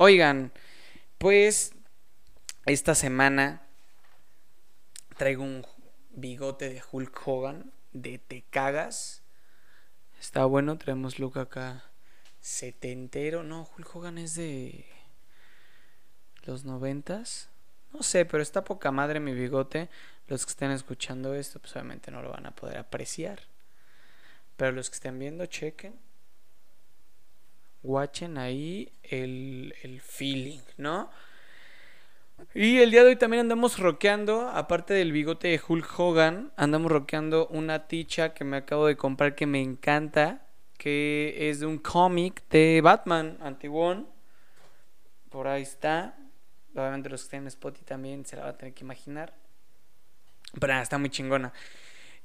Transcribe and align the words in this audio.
Oigan, 0.00 0.52
pues 1.18 1.72
esta 2.66 2.94
semana 2.94 3.66
traigo 5.16 5.42
un 5.42 5.66
bigote 6.10 6.68
de 6.68 6.80
Hulk 6.88 7.20
Hogan 7.26 7.72
de 7.90 8.18
Te 8.18 8.44
Cagas. 8.48 9.24
Está 10.20 10.44
bueno, 10.44 10.78
traemos 10.78 11.18
look 11.18 11.40
acá 11.40 11.82
setentero. 12.40 13.42
No, 13.42 13.68
Hulk 13.76 13.96
Hogan 13.96 14.18
es 14.18 14.36
de 14.36 14.86
los 16.44 16.64
noventas. 16.64 17.48
No 17.92 18.04
sé, 18.04 18.24
pero 18.24 18.40
está 18.40 18.62
poca 18.62 18.92
madre 18.92 19.18
mi 19.18 19.32
bigote. 19.32 19.88
Los 20.28 20.46
que 20.46 20.50
estén 20.50 20.70
escuchando 20.70 21.34
esto, 21.34 21.58
pues 21.58 21.72
obviamente 21.72 22.12
no 22.12 22.22
lo 22.22 22.30
van 22.30 22.46
a 22.46 22.54
poder 22.54 22.78
apreciar. 22.78 23.40
Pero 24.56 24.70
los 24.70 24.90
que 24.90 24.94
estén 24.94 25.18
viendo, 25.18 25.44
chequen. 25.46 25.98
Watchen 27.82 28.38
ahí 28.38 28.92
el, 29.02 29.74
el 29.82 30.00
feeling, 30.00 30.60
¿no? 30.76 31.10
Y 32.54 32.78
el 32.78 32.90
día 32.90 33.02
de 33.02 33.10
hoy 33.10 33.16
también 33.16 33.40
andamos 33.40 33.78
rockeando, 33.78 34.48
aparte 34.48 34.94
del 34.94 35.12
bigote 35.12 35.48
de 35.48 35.60
Hulk 35.66 35.98
Hogan, 35.98 36.52
andamos 36.56 36.90
rockeando 36.90 37.48
una 37.48 37.88
ticha 37.88 38.32
que 38.32 38.44
me 38.44 38.56
acabo 38.56 38.86
de 38.86 38.96
comprar 38.96 39.34
que 39.34 39.46
me 39.46 39.60
encanta, 39.60 40.46
que 40.76 41.50
es 41.50 41.60
de 41.60 41.66
un 41.66 41.78
cómic 41.78 42.48
de 42.48 42.80
Batman, 42.80 43.36
Antiguón. 43.40 44.08
Por 45.30 45.48
ahí 45.48 45.62
está. 45.62 46.16
Obviamente 46.74 47.08
los 47.08 47.22
que 47.22 47.24
estén 47.24 47.42
en 47.42 47.48
Spotify 47.48 47.84
también 47.84 48.24
se 48.24 48.36
la 48.36 48.42
van 48.42 48.54
a 48.54 48.56
tener 48.56 48.72
que 48.72 48.84
imaginar. 48.84 49.34
Pero 50.58 50.72
nada, 50.72 50.82
está 50.82 50.96
muy 50.96 51.10
chingona. 51.10 51.52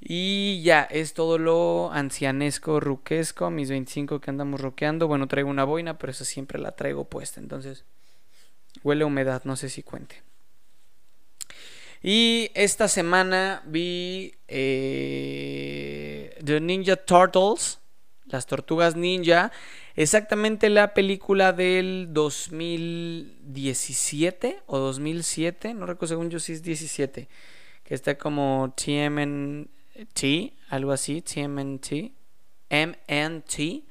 Y 0.05 0.61
ya, 0.63 0.83
es 0.83 1.13
todo 1.13 1.37
lo 1.37 1.89
ancianesco, 1.93 2.81
ruquesco, 2.81 3.49
mis 3.49 3.69
25 3.69 4.19
que 4.19 4.29
andamos 4.29 4.59
roqueando. 4.59 5.07
Bueno, 5.07 5.29
traigo 5.29 5.49
una 5.49 5.63
boina, 5.63 5.97
pero 5.97 6.11
eso 6.11 6.25
siempre 6.25 6.59
la 6.59 6.73
traigo 6.73 7.05
puesta. 7.05 7.39
Entonces, 7.39 7.85
huele 8.83 9.05
a 9.05 9.07
humedad, 9.07 9.43
no 9.45 9.55
sé 9.55 9.69
si 9.69 9.81
cuente. 9.81 10.21
Y 12.01 12.51
esta 12.53 12.89
semana 12.89 13.63
vi 13.65 14.35
eh, 14.49 16.37
The 16.43 16.59
Ninja 16.59 16.97
Turtles, 16.97 17.79
las 18.25 18.45
tortugas 18.45 18.97
ninja. 18.97 19.53
Exactamente 19.95 20.69
la 20.69 20.93
película 20.93 21.53
del 21.53 22.09
2017 22.11 24.63
o 24.65 24.79
2007, 24.79 25.75
no 25.75 25.85
recuerdo 25.85 26.15
según 26.15 26.29
yo 26.29 26.39
si 26.39 26.51
es 26.51 26.61
17, 26.61 27.29
que 27.85 27.93
está 27.93 28.17
como 28.17 28.73
TMN 28.75 29.69
T, 30.13 30.53
algo 30.69 30.91
así, 30.91 31.21
TMNT, 31.21 32.11
MNT, 32.69 33.83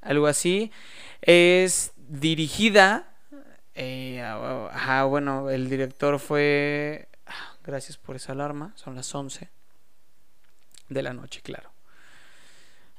algo 0.00 0.26
así. 0.26 0.72
Es 1.20 1.92
dirigida, 1.96 3.12
eh, 3.74 4.24
bueno, 5.08 5.50
el 5.50 5.68
director 5.68 6.18
fue, 6.18 7.08
gracias 7.64 7.96
por 7.96 8.16
esa 8.16 8.32
alarma, 8.32 8.72
son 8.76 8.94
las 8.94 9.14
11 9.14 9.48
de 10.88 11.02
la 11.02 11.12
noche, 11.12 11.42
claro. 11.42 11.70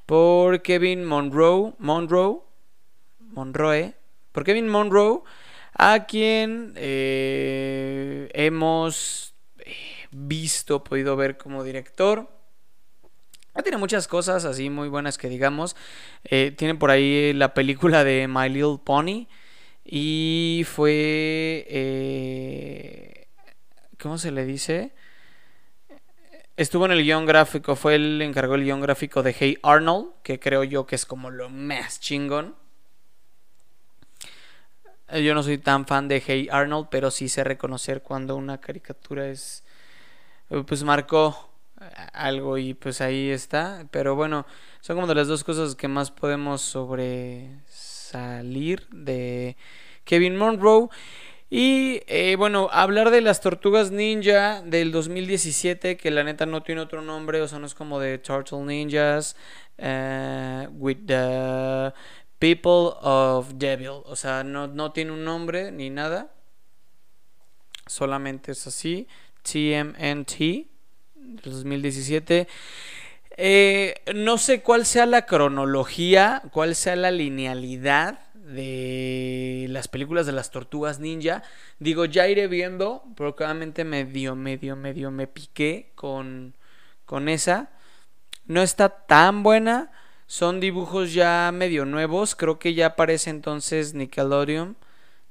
Por 0.06 0.62
Kevin 0.62 1.04
Monroe, 1.04 1.74
Monroe, 1.78 2.40
Monroe, 3.18 3.94
por 4.32 4.44
Kevin 4.44 4.68
Monroe, 4.68 5.22
a 5.74 6.06
quien 6.06 6.72
eh, 6.76 8.28
hemos 8.34 9.29
visto, 10.10 10.84
podido 10.84 11.16
ver 11.16 11.36
como 11.36 11.64
director. 11.64 12.28
tiene 13.62 13.78
muchas 13.78 14.08
cosas 14.08 14.44
así 14.44 14.70
muy 14.70 14.88
buenas 14.88 15.18
que 15.18 15.28
digamos. 15.28 15.76
Eh, 16.24 16.54
tiene 16.56 16.74
por 16.74 16.90
ahí 16.90 17.32
la 17.32 17.54
película 17.54 18.04
de 18.04 18.26
My 18.28 18.48
Little 18.48 18.78
Pony. 18.84 19.26
Y 19.84 20.64
fue... 20.66 21.66
Eh, 21.68 23.26
¿Cómo 23.98 24.18
se 24.18 24.30
le 24.30 24.44
dice? 24.46 24.92
Estuvo 26.56 26.84
en 26.84 26.92
el 26.92 27.02
guion 27.02 27.26
gráfico, 27.26 27.74
fue 27.74 27.94
el 27.94 28.20
encargó 28.20 28.54
el 28.54 28.64
guion 28.64 28.80
gráfico 28.80 29.22
de 29.22 29.34
Hey 29.38 29.58
Arnold, 29.62 30.12
que 30.22 30.38
creo 30.38 30.62
yo 30.62 30.86
que 30.86 30.94
es 30.94 31.06
como 31.06 31.30
lo 31.30 31.48
más 31.48 32.00
chingón. 32.00 32.54
Yo 35.10 35.34
no 35.34 35.42
soy 35.42 35.58
tan 35.58 35.86
fan 35.86 36.06
de 36.06 36.22
Hey 36.24 36.48
Arnold, 36.50 36.88
pero 36.90 37.10
sí 37.10 37.28
sé 37.28 37.44
reconocer 37.44 38.02
cuando 38.02 38.36
una 38.36 38.60
caricatura 38.60 39.26
es 39.28 39.64
pues 40.66 40.82
marcó 40.82 41.50
algo 42.12 42.58
y 42.58 42.74
pues 42.74 43.00
ahí 43.00 43.30
está. 43.30 43.86
Pero 43.90 44.14
bueno, 44.14 44.46
son 44.80 44.96
como 44.96 45.06
de 45.06 45.14
las 45.14 45.28
dos 45.28 45.44
cosas 45.44 45.74
que 45.74 45.88
más 45.88 46.10
podemos 46.10 46.60
sobresalir 46.62 47.58
de 48.90 49.56
Kevin 50.04 50.36
Monroe. 50.36 50.88
Y 51.52 52.02
eh, 52.06 52.36
bueno, 52.36 52.68
hablar 52.70 53.10
de 53.10 53.20
las 53.20 53.40
tortugas 53.40 53.90
ninja 53.90 54.62
del 54.62 54.92
2017, 54.92 55.96
que 55.96 56.12
la 56.12 56.22
neta 56.22 56.46
no 56.46 56.62
tiene 56.62 56.80
otro 56.80 57.02
nombre, 57.02 57.42
o 57.42 57.48
sea, 57.48 57.58
no 57.58 57.66
es 57.66 57.74
como 57.74 57.98
de 57.98 58.18
Turtle 58.18 58.60
Ninjas, 58.60 59.34
with 60.70 60.98
the 61.06 61.92
People 62.38 62.96
of 63.02 63.54
Devil, 63.54 64.02
o 64.04 64.14
sea, 64.14 64.44
no, 64.44 64.68
no 64.68 64.92
tiene 64.92 65.10
un 65.10 65.24
nombre 65.24 65.72
ni 65.72 65.90
nada, 65.90 66.32
solamente 67.86 68.52
es 68.52 68.68
así, 68.68 69.08
TMNT 69.42 70.66
2017. 71.42 72.48
Eh, 73.36 73.94
no 74.14 74.38
sé 74.38 74.62
cuál 74.62 74.84
sea 74.84 75.06
la 75.06 75.24
cronología, 75.26 76.42
cuál 76.52 76.74
sea 76.74 76.96
la 76.96 77.10
linealidad 77.10 78.18
de 78.34 79.66
las 79.70 79.88
películas 79.88 80.26
de 80.26 80.32
las 80.32 80.50
tortugas 80.50 80.98
ninja. 80.98 81.42
Digo, 81.78 82.04
ya 82.04 82.28
iré 82.28 82.48
viendo, 82.48 83.04
probablemente 83.16 83.84
medio, 83.84 84.34
medio, 84.34 84.76
medio 84.76 85.10
me 85.10 85.26
piqué 85.26 85.92
con, 85.94 86.54
con 87.06 87.28
esa. 87.28 87.70
No 88.46 88.62
está 88.62 88.88
tan 89.06 89.42
buena. 89.42 89.92
Son 90.26 90.60
dibujos 90.60 91.12
ya 91.14 91.50
medio 91.52 91.84
nuevos. 91.84 92.34
Creo 92.34 92.58
que 92.58 92.74
ya 92.74 92.86
aparece 92.86 93.30
entonces 93.30 93.94
Nickelodeon. 93.94 94.76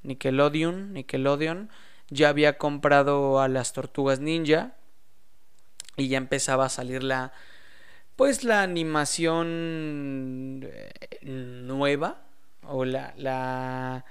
Nickelodeon. 0.03 0.93
Nickelodeon 0.93 1.69
ya 2.09 2.29
había 2.29 2.57
comprado 2.57 3.39
a 3.39 3.47
las 3.47 3.73
tortugas 3.73 4.19
ninja 4.19 4.73
y 5.95 6.07
ya 6.07 6.17
empezaba 6.17 6.65
a 6.65 6.69
salir 6.69 7.03
la 7.03 7.33
pues 8.15 8.43
la 8.43 8.63
animación 8.63 10.61
eh, 10.63 11.19
nueva 11.21 12.21
o 12.63 12.85
la 12.85 13.13
la 13.17 14.05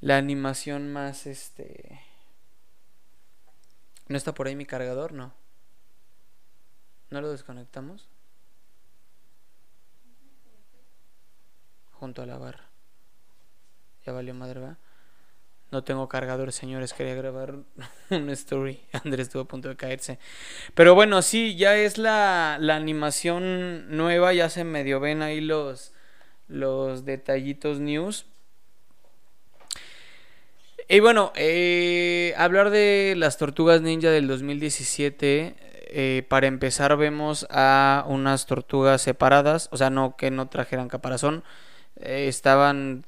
la 0.00 0.16
animación 0.16 0.92
más 0.92 1.26
este 1.26 2.00
no 4.08 4.16
está 4.16 4.34
por 4.34 4.46
ahí 4.46 4.54
mi 4.54 4.66
cargador 4.66 5.12
no. 5.12 5.32
No 7.10 7.20
lo 7.20 7.30
desconectamos 7.30 8.08
junto 11.92 12.22
a 12.22 12.26
la 12.26 12.36
barra. 12.36 12.68
Ya 14.04 14.12
valió 14.12 14.34
madre 14.34 14.60
va 14.60 14.76
no 15.70 15.82
tengo 15.84 16.08
cargador, 16.08 16.52
señores. 16.52 16.92
Quería 16.92 17.14
grabar 17.14 17.56
una 18.10 18.32
story. 18.32 18.80
Andrés 19.04 19.28
estuvo 19.28 19.42
a 19.42 19.48
punto 19.48 19.68
de 19.68 19.76
caerse. 19.76 20.18
Pero 20.74 20.94
bueno, 20.94 21.22
sí, 21.22 21.56
ya 21.56 21.76
es 21.76 21.98
la, 21.98 22.58
la 22.60 22.76
animación 22.76 23.96
nueva. 23.96 24.32
Ya 24.32 24.48
se 24.48 24.64
medio 24.64 25.00
ven 25.00 25.22
ahí 25.22 25.40
los, 25.40 25.92
los 26.48 27.04
detallitos 27.04 27.80
news. 27.80 28.26
Y 30.88 31.00
bueno, 31.00 31.32
eh, 31.34 32.32
hablar 32.36 32.70
de 32.70 33.14
las 33.16 33.38
tortugas 33.38 33.82
ninja 33.82 34.10
del 34.10 34.28
2017. 34.28 35.56
Eh, 35.88 36.24
para 36.28 36.46
empezar, 36.46 36.96
vemos 36.96 37.46
a 37.50 38.04
unas 38.06 38.46
tortugas 38.46 39.02
separadas. 39.02 39.68
O 39.72 39.76
sea, 39.76 39.90
no 39.90 40.16
que 40.16 40.30
no 40.30 40.48
trajeran 40.48 40.88
caparazón. 40.88 41.42
Eh, 41.96 42.26
estaban 42.28 43.04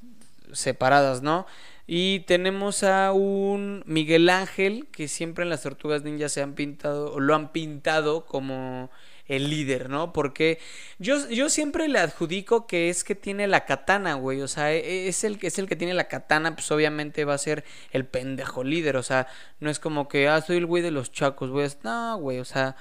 separadas, 0.53 1.23
¿no? 1.23 1.47
Y 1.91 2.21
tenemos 2.21 2.85
a 2.85 3.13
un 3.13 3.83
Miguel 3.87 4.29
Ángel 4.29 4.89
que 4.93 5.09
siempre 5.09 5.45
en 5.45 5.49
las 5.49 5.63
Tortugas 5.63 6.03
Ninja 6.03 6.29
se 6.29 6.43
han 6.43 6.53
pintado 6.53 7.15
o 7.15 7.19
lo 7.19 7.35
han 7.35 7.51
pintado 7.51 8.27
como 8.27 8.91
el 9.27 9.49
líder, 9.49 9.89
¿no? 9.89 10.13
Porque 10.13 10.59
yo, 10.99 11.27
yo 11.31 11.49
siempre 11.49 11.89
le 11.89 11.99
adjudico 11.99 12.67
que 12.67 12.91
es 12.91 13.05
que 13.05 13.15
tiene 13.15 13.47
la 13.47 13.65
katana, 13.65 14.15
güey. 14.17 14.43
O 14.43 14.49
sea, 14.49 14.71
e, 14.75 14.81
e, 14.81 15.09
es 15.09 15.25
el, 15.25 15.39
es 15.41 15.59
el 15.59 15.67
que 15.67 15.77
tiene 15.77 15.95
la 15.95 16.09
katana, 16.09 16.55
pues 16.55 16.71
obviamente 16.71 17.25
va 17.25 17.33
a 17.33 17.39
ser 17.39 17.65
el 17.91 18.05
pendejo 18.05 18.65
líder. 18.65 18.99
O 18.99 19.03
sea, 19.03 19.27
no 19.59 19.71
es 19.71 19.79
como 19.81 20.09
que, 20.09 20.29
ah, 20.29 20.43
soy 20.43 20.59
el 20.59 20.67
güey 20.67 20.83
de 20.83 20.91
los 20.91 21.11
chacos, 21.11 21.49
güey. 21.49 21.71
No, 21.85 22.19
güey, 22.19 22.39
o 22.39 22.45
sea, 22.45 22.77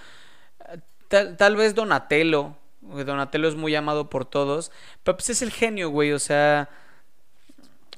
tal, 1.08 1.38
tal 1.38 1.56
vez 1.56 1.76
Donatello. 1.76 2.58
Donatello 2.82 3.48
es 3.48 3.56
muy 3.56 3.74
amado 3.74 4.10
por 4.10 4.26
todos. 4.26 4.70
Pero 5.04 5.16
pues 5.16 5.30
es 5.30 5.42
el 5.42 5.52
genio, 5.52 5.92
güey. 5.92 6.12
O 6.12 6.20
sea 6.20 6.70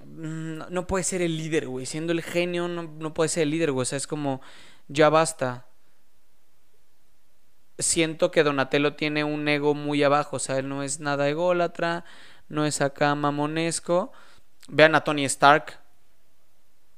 no, 0.06 0.88
puede 0.88 1.04
ser 1.04 1.22
el 1.22 1.38
líder, 1.38 1.68
güey. 1.68 1.86
Siendo 1.86 2.12
el 2.14 2.22
genio, 2.22 2.68
no, 2.68 3.14
puede 3.14 3.30
ser 3.30 3.44
el 3.44 3.52
líder, 3.52 3.72
güey. 3.72 3.84
O 3.84 3.86
sea, 3.86 3.98
es 3.98 4.08
como, 4.08 4.42
ya 4.88 5.10
basta. 5.10 5.66
Siento 7.78 8.32
que 8.32 8.44
Donatello 8.44 8.96
tiene 8.96 9.24
un 9.24 9.48
ego 9.48 9.74
muy 9.74 10.04
abajo. 10.04 10.38
O 10.38 10.40
sea, 10.40 10.58
él 10.58 10.68
no 10.68 10.84
es 10.84 11.00
nada 11.00 11.30
ególatra, 11.30 12.06
no 12.48 12.66
es 12.66 12.82
acá 12.82 13.16
mamonesco. 13.16 14.12
Vean 14.68 14.96
a 14.96 15.04
Tony 15.04 15.26
Stark. 15.26 15.80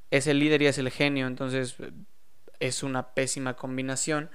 Es 0.09 0.27
el 0.27 0.39
líder 0.39 0.62
y 0.63 0.68
es 0.68 0.77
el 0.77 0.89
genio. 0.89 1.27
Entonces 1.27 1.75
es 2.59 2.83
una 2.83 3.13
pésima 3.13 3.56
combinación. 3.56 4.30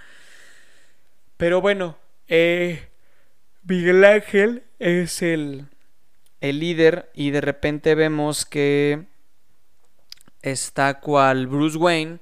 Pero 1.37 1.61
bueno, 1.61 1.99
eh, 2.29 2.89
Miguel 3.63 4.05
Ángel 4.05 4.65
es 4.79 5.23
el, 5.23 5.67
el 6.41 6.61
líder 6.61 7.11
y 7.15 7.31
de 7.31 7.41
repente 7.41 7.95
vemos 7.95 8.45
que 8.45 9.07
está 10.43 11.01
cual 11.01 11.47
Bruce 11.47 11.79
Wayne 11.79 12.21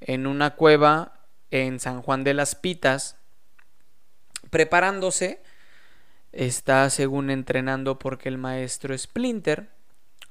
en 0.00 0.26
una 0.26 0.56
cueva 0.56 1.20
en 1.50 1.80
San 1.80 2.02
Juan 2.02 2.24
de 2.24 2.34
las 2.34 2.54
Pitas 2.54 3.16
preparándose. 4.50 5.42
Está 6.32 6.88
según 6.90 7.30
entrenando 7.30 7.98
porque 7.98 8.28
el 8.28 8.38
maestro 8.38 8.96
Splinter 8.96 9.68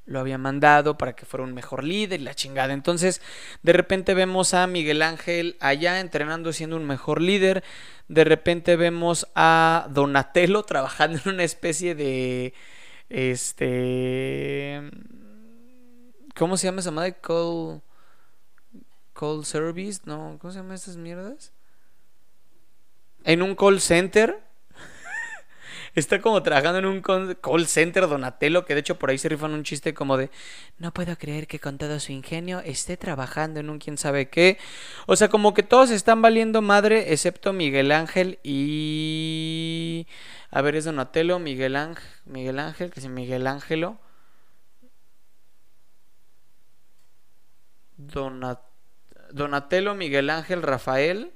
lo 0.09 0.19
había 0.19 0.37
mandado 0.37 0.97
para 0.97 1.13
que 1.13 1.25
fuera 1.25 1.43
un 1.43 1.53
mejor 1.53 1.83
líder 1.83 2.19
y 2.19 2.23
la 2.23 2.33
chingada. 2.33 2.73
Entonces, 2.73 3.21
de 3.61 3.73
repente 3.73 4.13
vemos 4.13 4.53
a 4.53 4.65
Miguel 4.65 5.01
Ángel 5.01 5.55
allá 5.59 5.99
entrenando 5.99 6.51
siendo 6.51 6.77
un 6.77 6.85
mejor 6.85 7.21
líder. 7.21 7.63
De 8.07 8.23
repente 8.23 8.75
vemos 8.75 9.27
a 9.35 9.87
Donatello 9.91 10.63
trabajando 10.65 11.19
en 11.23 11.35
una 11.35 11.43
especie 11.43 11.95
de 11.95 12.53
este 13.09 14.81
¿Cómo 16.35 16.57
se 16.57 16.67
llama 16.67 16.79
esa 16.79 16.91
madre? 16.91 17.17
Call 17.19 17.81
call 19.13 19.43
service, 19.43 20.01
no, 20.05 20.37
¿cómo 20.39 20.53
se 20.53 20.59
llaman 20.59 20.75
estas 20.75 20.95
mierdas? 20.95 21.51
En 23.25 23.41
un 23.41 23.55
call 23.55 23.81
center 23.81 24.41
está 25.99 26.21
como 26.21 26.41
trabajando 26.43 26.79
en 26.79 26.85
un 26.85 27.01
call 27.01 27.67
center 27.67 28.07
Donatello, 28.07 28.65
que 28.65 28.73
de 28.73 28.81
hecho 28.81 28.97
por 28.97 29.09
ahí 29.09 29.17
se 29.17 29.29
rifan 29.29 29.53
un 29.53 29.63
chiste 29.63 29.93
como 29.93 30.17
de, 30.17 30.29
no 30.77 30.93
puedo 30.93 31.17
creer 31.17 31.47
que 31.47 31.59
con 31.59 31.77
todo 31.77 31.99
su 31.99 32.11
ingenio 32.11 32.59
esté 32.59 32.97
trabajando 32.97 33.59
en 33.59 33.69
un 33.69 33.79
quién 33.79 33.97
sabe 33.97 34.29
qué. 34.29 34.57
O 35.05 35.15
sea, 35.15 35.29
como 35.29 35.53
que 35.53 35.63
todos 35.63 35.91
están 35.91 36.21
valiendo 36.21 36.61
madre, 36.61 37.13
excepto 37.13 37.53
Miguel 37.53 37.91
Ángel 37.91 38.39
y... 38.43 40.07
A 40.51 40.61
ver, 40.61 40.75
es 40.75 40.85
Donatello, 40.85 41.39
Miguel 41.39 41.75
Ángel, 41.75 42.05
Miguel 42.25 42.59
Ángel, 42.59 42.91
que 42.91 42.99
es 42.99 43.07
Miguel 43.07 43.45
Ángelo. 43.47 43.99
Donatello, 49.31 49.93
Miguel 49.95 50.29
Ángel, 50.29 50.63
Rafael. 50.63 51.33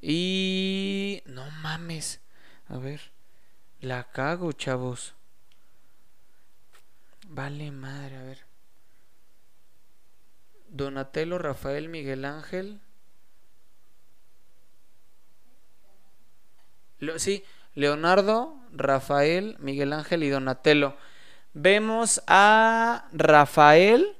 Y... 0.00 1.22
No 1.26 1.50
mames. 1.62 2.20
A 2.68 2.78
ver. 2.78 3.00
La 3.80 4.04
cago, 4.04 4.52
chavos. 4.52 5.14
Vale 7.28 7.70
madre, 7.70 8.16
a 8.16 8.22
ver. 8.22 8.38
Donatello, 10.68 11.38
Rafael, 11.38 11.88
Miguel 11.88 12.24
Ángel. 12.24 12.80
sí, 17.16 17.42
Leonardo, 17.74 18.56
Rafael, 18.72 19.56
Miguel 19.58 19.94
Ángel 19.94 20.24
y 20.24 20.28
Donatello. 20.28 20.94
Vemos 21.54 22.22
a 22.26 23.08
Rafael. 23.12 24.16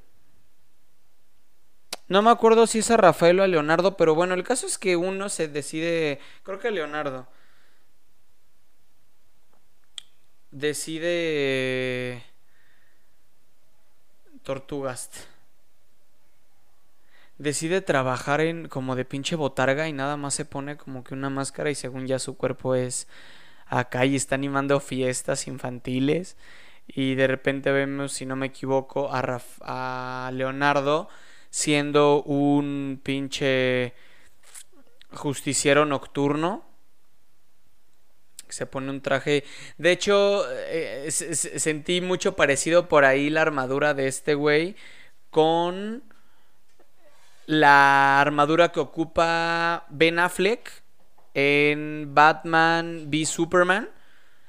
No 2.09 2.23
me 2.23 2.31
acuerdo 2.31 2.67
si 2.67 2.79
es 2.79 2.91
a 2.91 2.97
Rafael 2.97 3.39
o 3.41 3.43
a 3.43 3.47
Leonardo, 3.47 3.97
pero 3.99 4.15
bueno, 4.15 4.33
el 4.33 4.43
caso 4.43 4.67
es 4.67 4.79
que 4.79 4.97
uno 4.97 5.29
se 5.29 5.49
decide, 5.49 6.19
creo 6.43 6.59
que 6.59 6.69
a 6.69 6.73
Leonardo. 6.73 7.29
Decide 10.51 12.23
Tortugast. 14.43 15.17
Decide 17.39 17.81
trabajar 17.81 18.41
en 18.41 18.69
como 18.69 18.97
de 18.97 19.05
pinche 19.05 19.35
botarga 19.37 19.89
y 19.89 19.93
nada 19.93 20.17
más 20.17 20.35
se 20.35 20.45
pone 20.45 20.77
como 20.77 21.05
que 21.05 21.15
una 21.15 21.31
máscara 21.31 21.71
y 21.71 21.75
según 21.75 22.07
ya 22.07 22.19
su 22.19 22.37
cuerpo 22.37 22.75
es 22.75 23.09
acá 23.67 24.05
y 24.05 24.17
está 24.17 24.35
animando 24.35 24.79
fiestas 24.81 25.47
infantiles 25.47 26.37
y 26.87 27.15
de 27.15 27.27
repente 27.27 27.71
vemos, 27.71 28.13
si 28.13 28.27
no 28.27 28.37
me 28.37 28.47
equivoco, 28.47 29.11
a, 29.13 29.41
a 29.63 30.31
Leonardo 30.33 31.09
siendo 31.51 32.23
un 32.23 33.01
pinche 33.03 33.95
justiciero 35.13 35.87
nocturno 35.87 36.70
se 38.53 38.67
pone 38.67 38.91
un 38.91 39.01
traje. 39.01 39.45
De 39.79 39.93
hecho, 39.93 40.45
eh, 40.69 41.11
sentí 41.11 42.01
mucho 42.01 42.37
parecido 42.37 42.89
por 42.89 43.05
ahí 43.05 43.31
la 43.31 43.43
armadura 43.43 43.95
de 43.95 44.09
este 44.09 44.35
güey 44.35 44.77
con 45.31 46.03
la 47.47 48.21
armadura 48.21 48.71
que 48.71 48.81
ocupa 48.81 49.87
Ben 49.89 50.19
Affleck 50.19 50.83
en 51.35 52.15
Batman 52.15 53.07
v 53.09 53.27
Superman. 53.27 53.89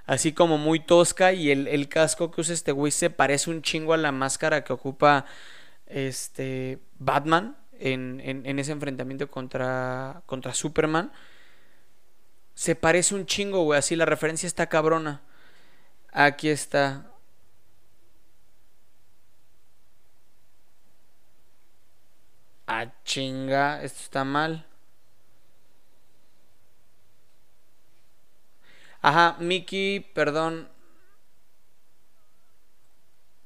Así 0.05 0.33
como 0.33 0.57
muy 0.57 0.79
tosca 0.79 1.31
y 1.31 1.51
el, 1.51 1.87
casco 1.87 2.31
que 2.31 2.41
usa 2.41 2.53
este 2.53 2.71
güey 2.71 2.91
se 2.91 3.09
parece 3.09 3.49
un 3.49 3.61
chingo 3.61 3.93
a 3.93 3.97
la 3.97 4.11
máscara 4.11 4.63
que 4.63 4.73
ocupa 4.73 5.25
este 5.85 6.79
Batman 6.99 7.55
en, 7.79 8.19
en 8.23 8.59
ese 8.59 8.73
enfrentamiento 8.73 9.29
contra, 9.29 10.21
contra 10.25 10.53
Superman. 10.53 11.11
Se 12.61 12.75
parece 12.75 13.15
un 13.15 13.25
chingo, 13.25 13.63
güey. 13.63 13.79
Así 13.79 13.95
la 13.95 14.05
referencia 14.05 14.45
está 14.45 14.67
cabrona. 14.69 15.19
Aquí 16.11 16.47
está. 16.47 17.07
Ah, 22.67 22.85
chinga. 23.03 23.81
Esto 23.81 24.01
está 24.03 24.23
mal. 24.23 24.67
Ajá, 29.01 29.37
Mickey, 29.39 29.99
perdón. 30.13 30.69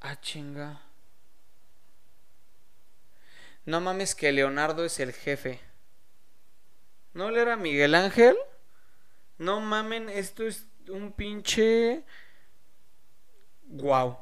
Ah, 0.02 0.20
chinga. 0.20 0.82
No 3.66 3.80
mames 3.80 4.14
que 4.14 4.34
Leonardo 4.34 4.84
es 4.84 5.00
el 5.00 5.14
jefe. 5.14 5.62
¿No 7.14 7.32
le 7.32 7.42
era 7.42 7.56
Miguel 7.56 7.96
Ángel? 7.96 8.36
No 9.38 9.60
mamen, 9.60 10.10
esto 10.10 10.44
es 10.44 10.68
un 10.90 11.12
pinche... 11.12 12.04
Wow. 13.68 14.18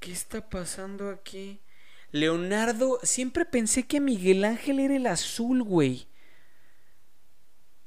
¿Qué 0.00 0.12
está 0.12 0.48
pasando 0.48 1.10
aquí? 1.10 1.60
Leonardo, 2.10 2.98
siempre 3.02 3.44
pensé 3.44 3.86
que 3.86 4.00
Miguel 4.00 4.44
Ángel 4.44 4.80
era 4.80 4.96
el 4.96 5.06
azul, 5.06 5.62
güey. 5.62 6.08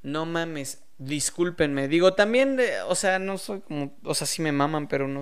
No 0.01 0.25
mames, 0.25 0.83
discúlpenme. 0.97 1.87
Digo, 1.87 2.13
también, 2.13 2.59
o 2.87 2.95
sea, 2.95 3.19
no 3.19 3.37
soy 3.37 3.61
como, 3.61 3.97
o 4.03 4.13
sea, 4.13 4.27
sí 4.27 4.41
me 4.41 4.51
maman, 4.51 4.87
pero 4.87 5.07
no... 5.07 5.21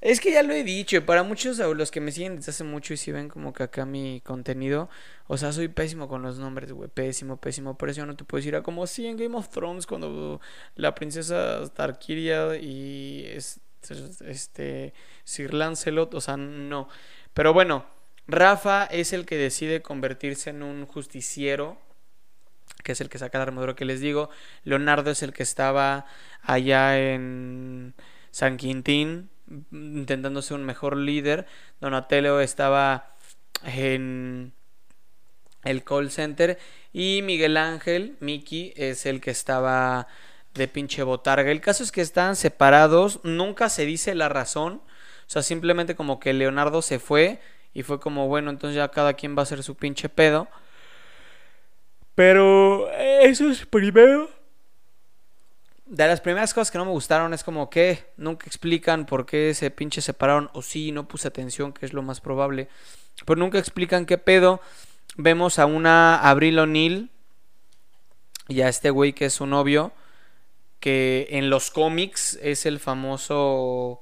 Es 0.00 0.18
que 0.18 0.32
ya 0.32 0.42
lo 0.42 0.54
he 0.54 0.64
dicho, 0.64 1.04
para 1.04 1.22
muchos 1.22 1.58
de 1.58 1.74
los 1.74 1.90
que 1.90 2.00
me 2.00 2.10
siguen 2.10 2.36
desde 2.36 2.52
hace 2.52 2.64
mucho 2.64 2.94
y 2.94 2.96
si 2.96 3.12
ven 3.12 3.28
como 3.28 3.52
que 3.52 3.64
acá 3.64 3.84
mi 3.84 4.22
contenido, 4.24 4.88
o 5.26 5.36
sea, 5.36 5.52
soy 5.52 5.68
pésimo 5.68 6.08
con 6.08 6.22
los 6.22 6.38
nombres, 6.38 6.72
güey, 6.72 6.88
pésimo, 6.88 7.36
pésimo, 7.36 7.76
por 7.76 7.90
eso 7.90 8.06
no 8.06 8.16
te 8.16 8.24
puedo 8.24 8.40
decir, 8.40 8.56
a 8.56 8.62
como 8.62 8.86
si 8.86 9.06
en 9.06 9.18
Game 9.18 9.36
of 9.36 9.50
Thrones 9.50 9.86
cuando 9.86 10.40
la 10.74 10.94
princesa 10.94 11.62
Tarkiria 11.74 12.56
y 12.56 13.26
este 13.26 14.94
Sir 15.24 15.52
Lancelot, 15.52 16.14
o 16.14 16.20
sea, 16.22 16.38
no. 16.38 16.88
Pero 17.34 17.52
bueno, 17.52 17.84
Rafa 18.26 18.86
es 18.86 19.12
el 19.12 19.26
que 19.26 19.36
decide 19.36 19.82
convertirse 19.82 20.50
en 20.50 20.62
un 20.62 20.86
justiciero 20.86 21.78
que 22.82 22.92
es 22.92 23.00
el 23.02 23.10
que 23.10 23.18
saca 23.18 23.36
la 23.36 23.42
armadura 23.42 23.74
que 23.74 23.84
les 23.84 24.00
digo. 24.00 24.30
Leonardo 24.64 25.10
es 25.10 25.22
el 25.22 25.34
que 25.34 25.42
estaba 25.42 26.06
allá 26.42 26.98
en 26.98 27.94
San 28.30 28.56
Quintín 28.56 29.28
intentando 29.72 30.42
ser 30.42 30.56
un 30.56 30.64
mejor 30.64 30.96
líder. 30.96 31.46
Donatello 31.80 32.40
estaba 32.40 33.14
en 33.64 34.52
el 35.64 35.84
call 35.84 36.10
center 36.10 36.58
y 36.92 37.20
Miguel 37.22 37.56
Ángel, 37.56 38.16
Mickey, 38.20 38.72
es 38.76 39.06
el 39.06 39.20
que 39.20 39.30
estaba 39.30 40.06
de 40.54 40.68
pinche 40.68 41.02
botarga. 41.02 41.50
El 41.50 41.60
caso 41.60 41.82
es 41.82 41.92
que 41.92 42.00
están 42.00 42.36
separados, 42.36 43.20
nunca 43.22 43.68
se 43.68 43.84
dice 43.84 44.14
la 44.14 44.28
razón, 44.28 44.82
o 44.84 45.32
sea, 45.32 45.42
simplemente 45.42 45.94
como 45.94 46.18
que 46.18 46.32
Leonardo 46.32 46.82
se 46.82 46.98
fue 46.98 47.40
y 47.72 47.82
fue 47.82 48.00
como, 48.00 48.26
bueno, 48.26 48.50
entonces 48.50 48.76
ya 48.76 48.88
cada 48.88 49.14
quien 49.14 49.36
va 49.36 49.40
a 49.40 49.42
hacer 49.44 49.62
su 49.62 49.76
pinche 49.76 50.08
pedo. 50.08 50.48
Pero 52.14 52.90
eso 52.92 53.48
es 53.48 53.64
primero 53.64 54.28
de 55.90 56.06
las 56.06 56.20
primeras 56.20 56.54
cosas 56.54 56.70
que 56.70 56.78
no 56.78 56.84
me 56.84 56.92
gustaron 56.92 57.34
es 57.34 57.42
como 57.42 57.68
que 57.68 58.04
nunca 58.16 58.46
explican 58.46 59.06
por 59.06 59.26
qué 59.26 59.52
se 59.54 59.72
pinche 59.72 60.00
separaron 60.00 60.48
o 60.52 60.62
sí, 60.62 60.92
no 60.92 61.08
puse 61.08 61.26
atención, 61.26 61.72
que 61.72 61.84
es 61.84 61.92
lo 61.92 62.02
más 62.02 62.20
probable. 62.20 62.68
Pero 63.26 63.40
nunca 63.40 63.58
explican 63.58 64.06
qué 64.06 64.16
pedo. 64.16 64.60
Vemos 65.16 65.58
a 65.58 65.66
una 65.66 66.20
Abril 66.20 66.60
O'Neill 66.60 67.10
y 68.46 68.60
a 68.60 68.68
este 68.68 68.90
güey 68.90 69.12
que 69.12 69.26
es 69.26 69.34
su 69.34 69.46
novio. 69.46 69.92
que 70.80 71.26
en 71.30 71.50
los 71.50 71.70
cómics 71.70 72.38
es 72.42 72.66
el 72.66 72.80
famoso 72.80 74.00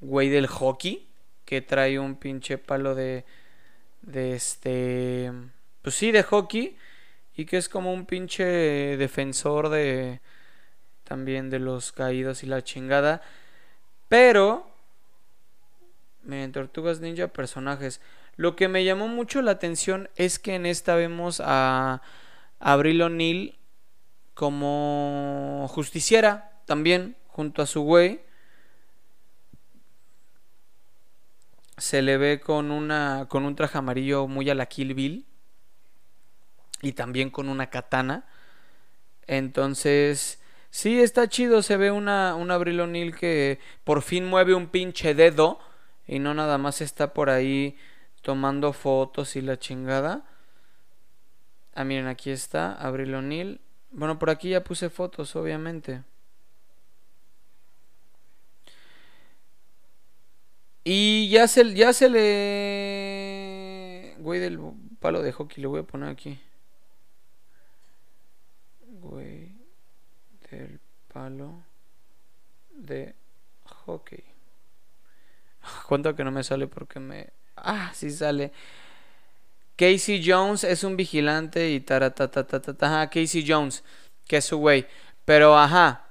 güey 0.00 0.28
del 0.28 0.48
hockey, 0.48 1.06
que 1.44 1.60
trae 1.62 1.98
un 1.98 2.16
pinche 2.16 2.58
palo 2.58 2.94
de, 2.94 3.24
de 4.02 4.34
este, 4.34 5.32
pues 5.82 5.94
sí, 5.94 6.10
de 6.12 6.22
hockey, 6.24 6.76
y 7.36 7.44
que 7.46 7.58
es 7.58 7.68
como 7.68 7.92
un 7.92 8.06
pinche 8.06 8.44
defensor 8.96 9.68
de, 9.68 10.20
también 11.06 11.48
de 11.48 11.58
los 11.58 11.92
caídos 11.92 12.42
y 12.42 12.46
la 12.46 12.62
chingada, 12.62 13.22
pero, 14.08 14.70
en 16.28 16.52
Tortugas 16.52 17.00
Ninja 17.00 17.28
personajes, 17.28 18.00
lo 18.36 18.54
que 18.54 18.68
me 18.68 18.84
llamó 18.84 19.08
mucho 19.08 19.40
la 19.40 19.52
atención 19.52 20.10
es 20.16 20.38
que 20.38 20.54
en 20.54 20.66
esta 20.66 20.94
vemos 20.94 21.40
a 21.42 22.02
Abril 22.60 23.02
O'Neill 23.02 23.58
como 24.34 25.66
justiciera 25.70 26.60
también, 26.66 27.16
junto 27.28 27.62
a 27.62 27.66
su 27.66 27.82
güey. 27.82 28.20
Se 31.78 32.02
le 32.02 32.18
ve 32.18 32.40
con 32.40 32.70
una 32.70 33.26
con 33.28 33.44
un 33.44 33.54
traje 33.54 33.78
amarillo 33.78 34.26
muy 34.28 34.48
a 34.50 34.54
la 34.54 34.66
Kill 34.66 34.94
Bill 34.94 35.26
y 36.82 36.92
también 36.92 37.30
con 37.30 37.48
una 37.48 37.70
katana. 37.70 38.26
Entonces, 39.26 40.38
sí 40.76 41.00
está 41.00 41.26
chido, 41.26 41.62
se 41.62 41.78
ve 41.78 41.90
una 41.90 42.34
un 42.34 42.50
Abril 42.50 42.80
O'Neill 42.80 43.16
que 43.16 43.58
por 43.82 44.02
fin 44.02 44.26
mueve 44.26 44.54
un 44.54 44.68
pinche 44.68 45.14
dedo 45.14 45.58
y 46.06 46.18
no 46.18 46.34
nada 46.34 46.58
más 46.58 46.82
está 46.82 47.14
por 47.14 47.30
ahí 47.30 47.78
tomando 48.20 48.74
fotos 48.74 49.36
y 49.36 49.40
la 49.40 49.58
chingada. 49.58 50.26
Ah, 51.74 51.84
miren, 51.84 52.08
aquí 52.08 52.30
está 52.30 52.74
Abril 52.74 53.14
O'Neill 53.14 53.60
bueno, 53.96 54.18
por 54.18 54.30
aquí 54.30 54.50
ya 54.50 54.62
puse 54.62 54.90
fotos, 54.90 55.34
obviamente. 55.36 56.02
Y 60.84 61.28
ya 61.30 61.48
se, 61.48 61.74
ya 61.74 61.92
se 61.92 62.08
le... 62.08 64.14
Güey 64.18 64.40
del 64.40 64.58
palo 65.00 65.22
de 65.22 65.32
hockey, 65.32 65.62
le 65.62 65.68
voy 65.68 65.80
a 65.80 65.82
poner 65.84 66.08
aquí. 66.10 66.38
Güey 69.00 69.45
del 70.56 70.80
palo 71.12 71.62
de 72.70 73.14
hockey. 73.64 74.24
Cuento 75.88 76.14
que 76.14 76.24
no 76.24 76.30
me 76.30 76.44
sale 76.44 76.66
porque 76.66 77.00
me... 77.00 77.30
Ah, 77.56 77.90
sí 77.94 78.10
sale. 78.10 78.52
Casey 79.76 80.22
Jones 80.24 80.64
es 80.64 80.84
un 80.84 80.96
vigilante 80.96 81.70
y 81.70 81.80
taratatatatata. 81.80 82.86
Ajá, 82.86 83.10
Casey 83.10 83.44
Jones, 83.46 83.84
que 84.26 84.38
es 84.38 84.44
su 84.44 84.58
güey. 84.58 84.86
Pero 85.24 85.58
ajá. 85.58 86.06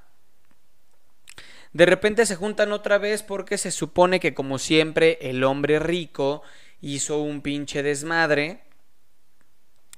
De 1.73 1.85
repente 1.85 2.25
se 2.25 2.35
juntan 2.35 2.71
otra 2.71 2.97
vez 2.97 3.23
porque 3.23 3.57
se 3.57 3.71
supone 3.71 4.19
que 4.19 4.33
como 4.33 4.59
siempre 4.59 5.17
el 5.21 5.43
hombre 5.43 5.79
rico 5.79 6.41
hizo 6.79 7.21
un 7.21 7.41
pinche 7.41 7.83
desmadre 7.83 8.64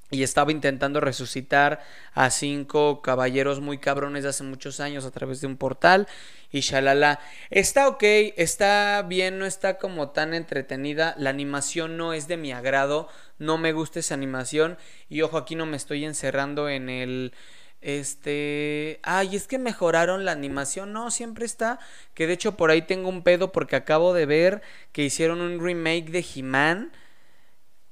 y 0.10 0.24
estaba 0.24 0.52
intentando 0.52 1.02
resucitar 1.02 1.84
a 2.14 2.30
cinco 2.30 3.02
caballeros 3.02 3.60
muy 3.60 3.78
cabrones 3.78 4.24
de 4.24 4.30
hace 4.30 4.44
muchos 4.44 4.80
años 4.80 5.06
a 5.06 5.12
través 5.12 5.42
de 5.42 5.48
un 5.48 5.58
portal 5.58 6.08
y 6.52 6.62
shalala. 6.62 7.20
Está 7.50 7.90
ok, 7.90 8.04
está 8.38 9.04
bien, 9.08 9.38
no 9.38 9.46
está 9.46 9.78
como 9.78 10.12
tan 10.12 10.34
entretenida. 10.34 11.14
La 11.18 11.30
animación 11.30 11.98
no 11.98 12.14
es 12.14 12.28
de 12.28 12.38
mi 12.38 12.54
agrado, 12.54 13.10
no 13.38 13.58
me 13.58 13.74
gusta 13.74 14.00
esa 14.00 14.14
animación. 14.14 14.78
Y 15.10 15.22
ojo, 15.22 15.38
aquí 15.38 15.56
no 15.56 15.66
me 15.66 15.78
estoy 15.78 16.06
encerrando 16.06 16.70
en 16.70 16.90
el. 16.90 17.34
Este. 17.82 19.00
Ay, 19.04 19.36
es 19.36 19.48
que 19.48 19.60
mejoraron 19.60 20.26
la 20.26 20.32
animación. 20.32 20.94
No, 20.94 21.12
siempre 21.12 21.46
está. 21.46 21.80
Que 22.14 22.28
de 22.28 22.34
hecho 22.34 22.56
por 22.56 22.72
ahí 22.72 22.82
tengo 22.82 23.10
un 23.10 23.24
pedo 23.24 23.52
porque 23.52 23.76
acabo 23.76 24.14
de 24.14 24.26
ver 24.26 24.62
que 24.94 25.04
hicieron 25.04 25.42
un 25.42 25.64
remake 25.64 26.12
de 26.12 26.26
He-Man 26.36 26.92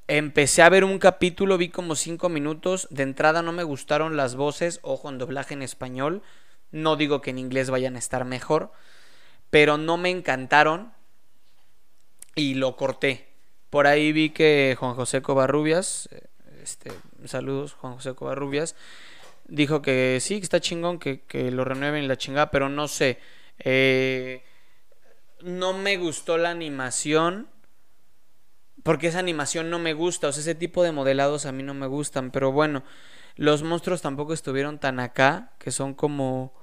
Empecé 0.08 0.62
a 0.62 0.70
ver 0.70 0.84
un 0.84 1.00
capítulo, 1.00 1.58
vi 1.58 1.70
como 1.70 1.96
5 1.96 2.30
minutos. 2.30 2.88
De 2.92 3.02
entrada 3.02 3.42
no 3.42 3.52
me 3.52 3.64
gustaron 3.64 4.16
las 4.16 4.36
voces, 4.36 4.80
ojo 4.84 5.10
en 5.10 5.18
doblaje 5.18 5.56
en 5.56 5.64
español. 5.64 6.22
No 6.72 6.96
digo 6.96 7.22
que 7.22 7.32
en 7.32 7.40
inglés 7.40 7.72
vayan 7.72 7.96
a 7.96 8.00
estar 8.00 8.24
mejor, 8.24 8.72
pero 9.50 9.78
no 9.78 9.98
me 9.98 10.12
encantaron 10.12 10.94
y 12.36 12.54
lo 12.54 12.76
corté. 12.76 13.30
Por 13.72 13.88
ahí 13.88 14.12
vi 14.12 14.30
que 14.30 14.76
Juan 14.80 14.94
José 14.94 15.24
Covarrubias, 15.24 16.08
este, 16.62 16.92
saludos 17.26 17.74
Juan 17.74 17.96
José 17.96 18.14
Covarrubias, 18.14 18.76
dijo 19.48 19.82
que 19.82 20.20
sí, 20.22 20.38
que 20.38 20.44
está 20.44 20.60
chingón, 20.60 21.00
que, 21.00 21.22
que 21.22 21.50
lo 21.50 21.66
renueven 21.66 22.08
la 22.08 22.18
chingada, 22.18 22.52
pero 22.52 22.70
no 22.70 22.88
sé. 22.88 23.20
Eh, 23.58 24.44
no 25.42 25.74
me 25.74 25.98
gustó 25.98 26.38
la 26.38 26.52
animación 26.52 27.48
porque 28.86 29.08
esa 29.08 29.18
animación 29.18 29.72
no 29.72 29.80
me 29.80 29.94
gusta, 29.94 30.27
o 30.27 30.32
sea, 30.32 30.42
ese 30.42 30.54
tipo 30.54 30.84
de 30.84 30.92
modelados 30.92 31.48
a 31.48 31.51
mí 31.51 31.63
no 31.63 31.74
me 31.74 31.88
gustan, 31.88 32.30
pero 32.30 32.51
bueno, 32.51 32.84
los 33.36 33.63
monstruos 33.63 34.04
tampoco 34.04 34.32
estuvieron 34.32 34.77
tan 34.77 35.00
acá, 35.00 35.54
que 35.58 35.72
son 35.72 35.96
como... 35.96 36.54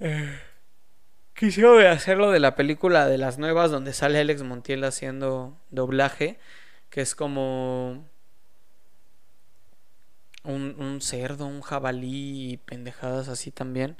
Eh, 0.00 0.36
quisiera 1.34 1.92
hacerlo 1.92 2.32
de 2.32 2.40
la 2.40 2.56
película 2.56 3.06
de 3.06 3.16
las 3.16 3.38
nuevas 3.38 3.70
donde 3.70 3.92
sale 3.92 4.18
Alex 4.18 4.42
Montiel 4.42 4.82
haciendo 4.82 5.56
doblaje, 5.70 6.40
que 6.90 7.00
es 7.00 7.14
como... 7.14 8.04
Un, 10.42 10.74
un 10.80 11.00
cerdo, 11.00 11.46
un 11.46 11.60
jabalí 11.60 12.54
y 12.54 12.56
pendejadas 12.56 13.28
así 13.28 13.52
también. 13.52 13.96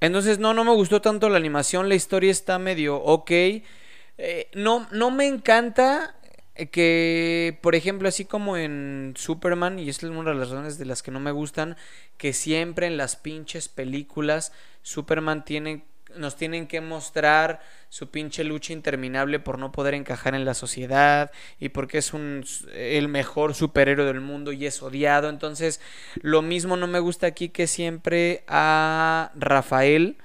Entonces, 0.00 0.38
no, 0.38 0.54
no 0.54 0.64
me 0.64 0.72
gustó 0.72 1.02
tanto 1.02 1.28
la 1.28 1.36
animación, 1.36 1.90
la 1.90 1.94
historia 1.94 2.30
está 2.30 2.58
medio 2.58 2.96
ok. 2.96 3.30
Eh, 4.22 4.50
no, 4.52 4.86
no 4.92 5.10
me 5.10 5.26
encanta 5.26 6.14
que, 6.70 7.58
por 7.62 7.74
ejemplo, 7.74 8.06
así 8.06 8.26
como 8.26 8.58
en 8.58 9.14
Superman, 9.16 9.78
y 9.78 9.88
es 9.88 10.02
una 10.02 10.32
de 10.32 10.36
las 10.36 10.50
razones 10.50 10.76
de 10.76 10.84
las 10.84 11.02
que 11.02 11.10
no 11.10 11.20
me 11.20 11.30
gustan, 11.30 11.78
que 12.18 12.34
siempre 12.34 12.86
en 12.86 12.98
las 12.98 13.16
pinches 13.16 13.68
películas 13.68 14.52
Superman 14.82 15.42
tiene, 15.46 15.84
nos 16.16 16.36
tienen 16.36 16.66
que 16.66 16.82
mostrar 16.82 17.62
su 17.88 18.10
pinche 18.10 18.44
lucha 18.44 18.74
interminable 18.74 19.40
por 19.40 19.58
no 19.58 19.72
poder 19.72 19.94
encajar 19.94 20.34
en 20.34 20.44
la 20.44 20.52
sociedad 20.52 21.30
y 21.58 21.70
porque 21.70 21.96
es 21.96 22.12
un, 22.12 22.44
el 22.74 23.08
mejor 23.08 23.54
superhéroe 23.54 24.04
del 24.04 24.20
mundo 24.20 24.52
y 24.52 24.66
es 24.66 24.82
odiado. 24.82 25.30
Entonces, 25.30 25.80
lo 26.20 26.42
mismo 26.42 26.76
no 26.76 26.88
me 26.88 26.98
gusta 26.98 27.26
aquí 27.26 27.48
que 27.48 27.66
siempre 27.66 28.44
a 28.48 29.32
Rafael 29.34 30.18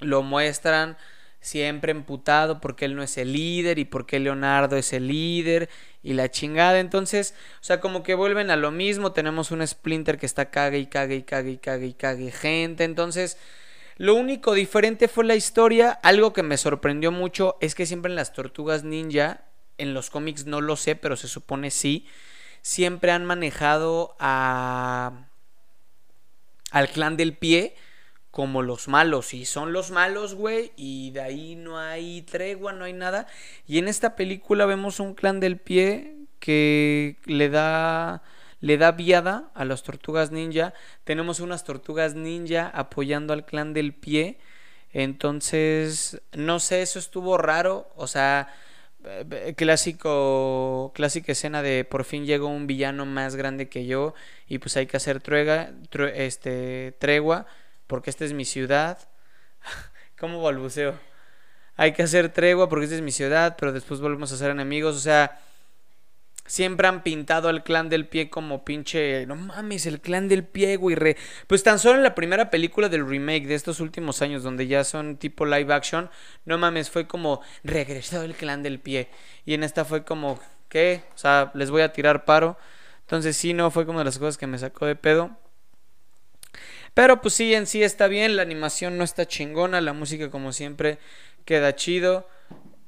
lo 0.00 0.22
muestran 0.22 0.98
siempre 1.46 1.92
emputado 1.92 2.60
porque 2.60 2.86
él 2.86 2.96
no 2.96 3.02
es 3.04 3.16
el 3.18 3.32
líder 3.32 3.78
y 3.78 3.84
porque 3.84 4.18
Leonardo 4.18 4.76
es 4.76 4.92
el 4.92 5.06
líder 5.06 5.68
y 6.02 6.14
la 6.14 6.28
chingada. 6.28 6.80
Entonces, 6.80 7.34
o 7.60 7.64
sea, 7.64 7.80
como 7.80 8.02
que 8.02 8.14
vuelven 8.14 8.50
a 8.50 8.56
lo 8.56 8.72
mismo. 8.72 9.12
Tenemos 9.12 9.52
un 9.52 9.64
Splinter 9.64 10.18
que 10.18 10.26
está 10.26 10.50
cague 10.50 10.78
y 10.78 10.86
cague 10.86 11.16
y 11.16 11.22
cague 11.22 11.52
y 11.52 11.58
cague 11.58 11.86
y 11.86 11.94
cague 11.94 12.32
gente. 12.32 12.82
Entonces, 12.82 13.38
lo 13.96 14.16
único 14.16 14.54
diferente 14.54 15.06
fue 15.06 15.24
la 15.24 15.36
historia. 15.36 15.92
Algo 16.02 16.32
que 16.32 16.42
me 16.42 16.56
sorprendió 16.56 17.12
mucho 17.12 17.56
es 17.60 17.76
que 17.76 17.86
siempre 17.86 18.10
en 18.10 18.16
las 18.16 18.32
tortugas 18.32 18.82
ninja, 18.82 19.44
en 19.78 19.94
los 19.94 20.10
cómics 20.10 20.46
no 20.46 20.60
lo 20.60 20.74
sé, 20.74 20.96
pero 20.96 21.16
se 21.16 21.28
supone 21.28 21.70
sí, 21.70 22.08
siempre 22.60 23.12
han 23.12 23.24
manejado 23.24 24.16
a 24.18 25.28
al 26.72 26.88
clan 26.88 27.16
del 27.16 27.36
pie 27.36 27.76
como 28.36 28.60
los 28.60 28.86
malos. 28.86 29.32
Y 29.32 29.46
son 29.46 29.72
los 29.72 29.90
malos, 29.90 30.34
güey. 30.34 30.70
Y 30.76 31.10
de 31.12 31.22
ahí 31.22 31.56
no 31.56 31.78
hay 31.78 32.20
tregua, 32.20 32.74
no 32.74 32.84
hay 32.84 32.92
nada. 32.92 33.26
Y 33.66 33.78
en 33.78 33.88
esta 33.88 34.14
película 34.14 34.66
vemos 34.66 35.00
un 35.00 35.14
clan 35.14 35.40
del 35.40 35.56
pie 35.56 36.16
que 36.38 37.16
le 37.24 37.48
da 37.48 38.22
le 38.60 38.76
da 38.76 38.92
viada 38.92 39.50
a 39.54 39.64
las 39.64 39.82
tortugas 39.84 40.32
ninja. 40.32 40.74
Tenemos 41.04 41.40
unas 41.40 41.64
tortugas 41.64 42.14
ninja 42.14 42.68
apoyando 42.74 43.32
al 43.32 43.46
clan 43.46 43.72
del 43.72 43.94
pie. 43.94 44.38
Entonces, 44.92 46.20
no 46.34 46.60
sé, 46.60 46.82
eso 46.82 46.98
estuvo 46.98 47.38
raro. 47.38 47.90
O 47.96 48.06
sea, 48.06 48.54
eh, 49.04 49.54
clásico 49.56 50.92
clásica 50.94 51.32
escena 51.32 51.62
de 51.62 51.86
por 51.86 52.04
fin 52.04 52.26
llegó 52.26 52.48
un 52.48 52.66
villano 52.66 53.06
más 53.06 53.34
grande 53.34 53.70
que 53.70 53.86
yo 53.86 54.12
y 54.46 54.58
pues 54.58 54.76
hay 54.76 54.86
que 54.86 54.98
hacer 54.98 55.22
truega, 55.22 55.72
este, 56.14 56.92
tregua 56.98 57.46
porque 57.86 58.10
esta 58.10 58.24
es 58.24 58.32
mi 58.32 58.44
ciudad. 58.44 58.98
¿Cómo 60.18 60.42
balbuceo? 60.42 60.98
Hay 61.76 61.92
que 61.92 62.02
hacer 62.02 62.30
tregua 62.32 62.68
porque 62.68 62.84
esta 62.84 62.96
es 62.96 63.02
mi 63.02 63.12
ciudad, 63.12 63.56
pero 63.58 63.72
después 63.72 64.00
volvemos 64.00 64.32
a 64.32 64.36
ser 64.36 64.50
enemigos. 64.50 64.96
O 64.96 65.00
sea, 65.00 65.38
siempre 66.46 66.88
han 66.88 67.02
pintado 67.02 67.48
al 67.48 67.62
clan 67.62 67.88
del 67.88 68.08
pie 68.08 68.30
como 68.30 68.64
pinche. 68.64 69.26
No 69.26 69.36
mames, 69.36 69.86
el 69.86 70.00
clan 70.00 70.28
del 70.28 70.44
pie, 70.44 70.76
güey. 70.76 70.96
Pues 71.46 71.62
tan 71.62 71.78
solo 71.78 71.96
en 71.96 72.02
la 72.02 72.14
primera 72.14 72.50
película 72.50 72.88
del 72.88 73.06
remake 73.06 73.46
de 73.46 73.54
estos 73.54 73.80
últimos 73.80 74.22
años, 74.22 74.42
donde 74.42 74.66
ya 74.66 74.84
son 74.84 75.16
tipo 75.16 75.44
live 75.44 75.72
action, 75.72 76.10
no 76.44 76.58
mames, 76.58 76.90
fue 76.90 77.06
como 77.06 77.42
regresó 77.62 78.22
el 78.22 78.34
clan 78.34 78.62
del 78.62 78.80
pie. 78.80 79.08
Y 79.44 79.54
en 79.54 79.62
esta 79.62 79.84
fue 79.84 80.04
como, 80.04 80.40
¿qué? 80.68 81.02
O 81.14 81.18
sea, 81.18 81.50
les 81.54 81.70
voy 81.70 81.82
a 81.82 81.92
tirar 81.92 82.24
paro. 82.24 82.56
Entonces, 83.00 83.36
sí, 83.36 83.52
no, 83.54 83.70
fue 83.70 83.86
como 83.86 83.98
de 84.00 84.06
las 84.06 84.18
cosas 84.18 84.38
que 84.38 84.46
me 84.46 84.58
sacó 84.58 84.86
de 84.86 84.96
pedo. 84.96 85.36
Pero 86.96 87.20
pues 87.20 87.34
sí, 87.34 87.52
en 87.52 87.66
sí 87.66 87.82
está 87.82 88.08
bien, 88.08 88.36
la 88.36 88.42
animación 88.42 88.96
no 88.96 89.04
está 89.04 89.26
chingona, 89.26 89.82
la 89.82 89.92
música 89.92 90.30
como 90.30 90.50
siempre 90.54 90.98
queda 91.44 91.76
chido. 91.76 92.26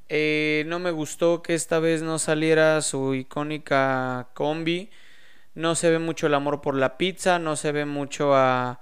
Eh, 0.09 0.63
no 0.65 0.79
me 0.79 0.89
gustó 0.89 1.43
que 1.43 1.53
esta 1.53 1.77
vez 1.77 2.01
no 2.01 2.17
saliera 2.17 2.81
su 2.81 3.13
icónica 3.13 4.29
combi. 4.33 4.89
No 5.53 5.75
se 5.75 5.91
ve 5.91 5.99
mucho 5.99 6.25
el 6.25 6.33
amor 6.33 6.59
por 6.61 6.73
la 6.73 6.97
pizza, 6.97 7.37
no 7.37 7.55
se 7.55 7.71
ve 7.71 7.85
mucho 7.85 8.33
a, 8.33 8.79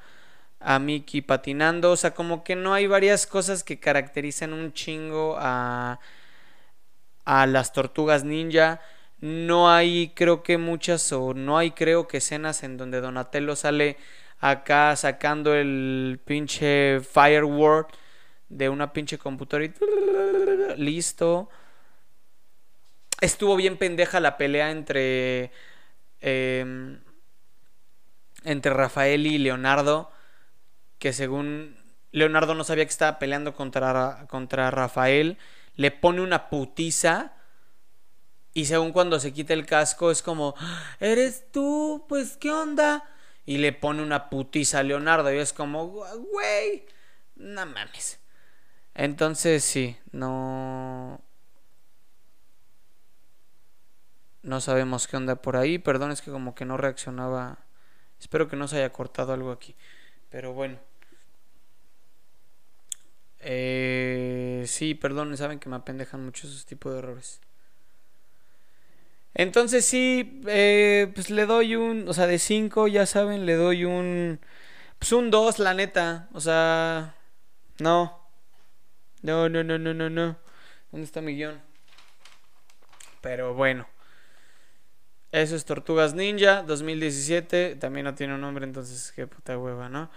a 0.61 0.79
Mickey 0.79 1.19
patinando. 1.19 1.91
O 1.91 1.97
sea, 1.97 2.13
como 2.13 2.45
que 2.45 2.55
no 2.55 2.73
hay 2.73 2.87
varias 2.87 3.27
cosas 3.27 3.65
que 3.65 3.81
caracterizan 3.81 4.53
un 4.53 4.71
chingo 4.71 5.35
a, 5.37 5.99
a 7.25 7.45
las 7.47 7.73
tortugas 7.73 8.23
ninja. 8.23 8.79
No 9.19 9.69
hay, 9.69 10.13
creo 10.15 10.41
que 10.41 10.57
muchas, 10.57 11.11
o 11.11 11.33
no 11.33 11.57
hay, 11.57 11.71
creo 11.71 12.07
que 12.07 12.19
escenas 12.19 12.63
en 12.63 12.77
donde 12.77 13.01
Donatello 13.01 13.57
sale 13.57 13.97
acá 14.39 14.95
sacando 14.95 15.53
el 15.55 16.19
pinche 16.23 16.99
Fireword 17.01 17.87
de 18.49 18.69
una 18.69 18.93
pinche 18.93 19.17
computadora 19.17 19.65
y 19.65 20.81
listo. 20.81 21.49
Estuvo 23.19 23.55
bien 23.55 23.77
pendeja 23.77 24.19
la 24.19 24.37
pelea 24.37 24.71
entre 24.71 25.51
em, 26.21 26.99
entre 28.43 28.73
Rafael 28.73 29.25
y 29.25 29.37
Leonardo, 29.37 30.11
que 30.99 31.13
según 31.13 31.75
Leonardo 32.11 32.55
no 32.55 32.63
sabía 32.63 32.85
que 32.85 32.91
estaba 32.91 33.19
peleando 33.19 33.53
contra, 33.53 34.25
contra 34.29 34.71
Rafael, 34.71 35.37
le 35.75 35.91
pone 35.91 36.21
una 36.21 36.49
putiza 36.49 37.33
y 38.53 38.65
según 38.65 38.91
cuando 38.91 39.19
se 39.19 39.33
quita 39.33 39.53
el 39.53 39.65
casco 39.65 40.09
es 40.09 40.21
como, 40.23 40.55
¿eres 40.99 41.51
tú? 41.51 42.05
Pues 42.07 42.37
¿qué 42.37 42.51
onda? 42.51 43.03
Y 43.47 43.57
le 43.57 43.73
pone 43.73 44.03
una 44.03 44.29
putiza 44.29 44.79
a 44.79 44.83
Leonardo 44.83 45.33
y 45.33 45.37
es 45.37 45.53
como, 45.53 45.87
güey, 45.87 46.85
no 47.37 47.65
mames. 47.65 48.19
Entonces 48.93 49.63
sí, 49.63 49.97
no... 50.11 51.21
No 54.43 54.61
sabemos 54.61 55.07
qué 55.07 55.17
onda 55.17 55.41
por 55.41 55.55
ahí. 55.55 55.79
Perdón, 55.79 56.11
es 56.11 56.21
que 56.21 56.29
como 56.29 56.55
que 56.55 56.65
no 56.65 56.77
reaccionaba. 56.77 57.57
Espero 58.19 58.49
que 58.49 58.57
no 58.57 58.67
se 58.67 58.77
haya 58.77 58.91
cortado 58.91 59.33
algo 59.33 59.51
aquí. 59.51 59.75
Pero 60.29 60.53
bueno. 60.53 60.77
Eh, 63.39 64.65
sí, 64.67 64.93
perdón, 64.93 65.35
saben 65.37 65.59
que 65.59 65.69
me 65.69 65.77
apendejan 65.77 66.23
mucho 66.25 66.47
esos 66.47 66.65
tipos 66.65 66.91
de 66.91 66.99
errores. 66.99 67.39
Entonces 69.37 69.85
sí, 69.85 70.41
eh, 70.47 71.11
pues 71.13 71.29
le 71.29 71.45
doy 71.45 71.75
un, 71.75 72.09
o 72.09 72.13
sea, 72.13 72.25
de 72.25 72.39
5, 72.39 72.87
ya 72.87 73.05
saben, 73.05 73.45
le 73.45 73.53
doy 73.53 73.85
un, 73.85 74.39
pues 74.97 75.11
un 75.11 75.29
2, 75.29 75.59
la 75.59 75.75
neta. 75.75 76.27
O 76.33 76.41
sea, 76.41 77.15
no. 77.77 78.19
No, 79.21 79.47
no, 79.47 79.63
no, 79.63 79.77
no, 79.77 79.93
no, 79.93 80.09
no. 80.09 80.37
¿Dónde 80.91 81.05
está 81.05 81.21
mi 81.21 81.35
guion? 81.35 81.61
Pero 83.21 83.53
bueno. 83.53 83.87
Eso 85.31 85.55
es 85.55 85.65
Tortugas 85.65 86.15
Ninja 86.15 86.63
2017. 86.63 87.75
También 87.75 88.05
no 88.05 88.15
tiene 88.15 88.33
un 88.33 88.41
nombre, 88.41 88.65
entonces 88.65 89.13
qué 89.15 89.27
puta 89.27 89.55
hueva, 89.57 89.87
¿no? 89.87 90.09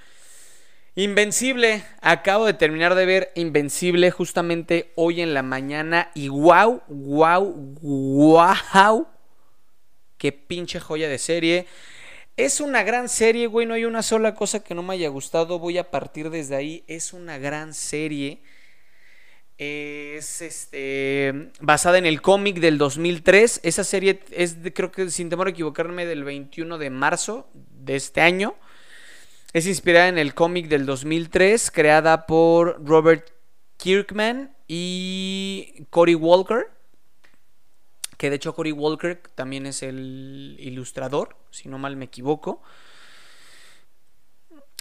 Invencible. 0.95 1.85
Acabo 2.01 2.47
de 2.47 2.55
terminar 2.55 2.95
de 2.95 3.07
ver 3.07 3.33
Invencible 3.35 4.11
justamente 4.11 4.93
hoy 4.97 5.21
en 5.21 5.35
la 5.35 5.43
mañana. 5.43 6.11
Y 6.15 6.29
wow, 6.29 6.83
wow, 6.89 7.53
wow. 7.81 9.07
Qué 10.19 10.33
pinche 10.33 10.81
joya 10.81 11.09
de 11.09 11.19
serie. 11.19 11.67
Es 12.37 12.61
una 12.61 12.83
gran 12.83 13.09
serie, 13.09 13.47
güey. 13.47 13.67
No 13.67 13.75
hay 13.75 13.85
una 13.85 14.03
sola 14.03 14.35
cosa 14.35 14.65
que 14.65 14.75
no 14.75 14.83
me 14.83 14.95
haya 14.95 15.09
gustado. 15.09 15.59
Voy 15.59 15.79
a 15.79 15.91
partir 15.91 16.31
desde 16.31 16.57
ahí. 16.57 16.85
Es 16.87 17.13
una 17.13 17.39
gran 17.39 17.75
serie 17.75 18.43
es 19.61 20.41
este 20.41 21.51
basada 21.61 21.99
en 21.99 22.07
el 22.07 22.23
cómic 22.23 22.61
del 22.61 22.79
2003. 22.79 23.61
Esa 23.63 23.85
serie 23.85 24.21
es, 24.31 24.57
creo 24.75 24.91
que 24.91 25.11
sin 25.11 25.29
temor 25.29 25.49
a 25.49 25.51
equivocarme, 25.51 26.07
del 26.07 26.25
21 26.25 26.79
de 26.79 26.89
marzo 26.89 27.47
de 27.53 27.97
este 27.97 28.23
año. 28.23 28.55
Es 29.53 29.67
inspirada 29.67 30.07
en 30.07 30.19
el 30.19 30.33
cómic 30.33 30.69
del 30.69 30.87
2003, 30.87 31.73
creada 31.73 32.27
por 32.27 32.87
Robert 32.87 33.31
Kirkman 33.79 34.55
y 34.69 35.87
Cory 35.91 36.15
Walker. 36.15 36.69
Que 38.17 38.31
de 38.31 38.37
hecho 38.37 38.55
Cory 38.55 38.71
Walker 38.71 39.21
también 39.35 39.67
es 39.67 39.83
el 39.83 40.57
ilustrador, 40.61 41.37
si 41.51 41.69
no 41.69 41.79
mal 41.79 41.97
me 41.97 42.05
equivoco. 42.05 42.63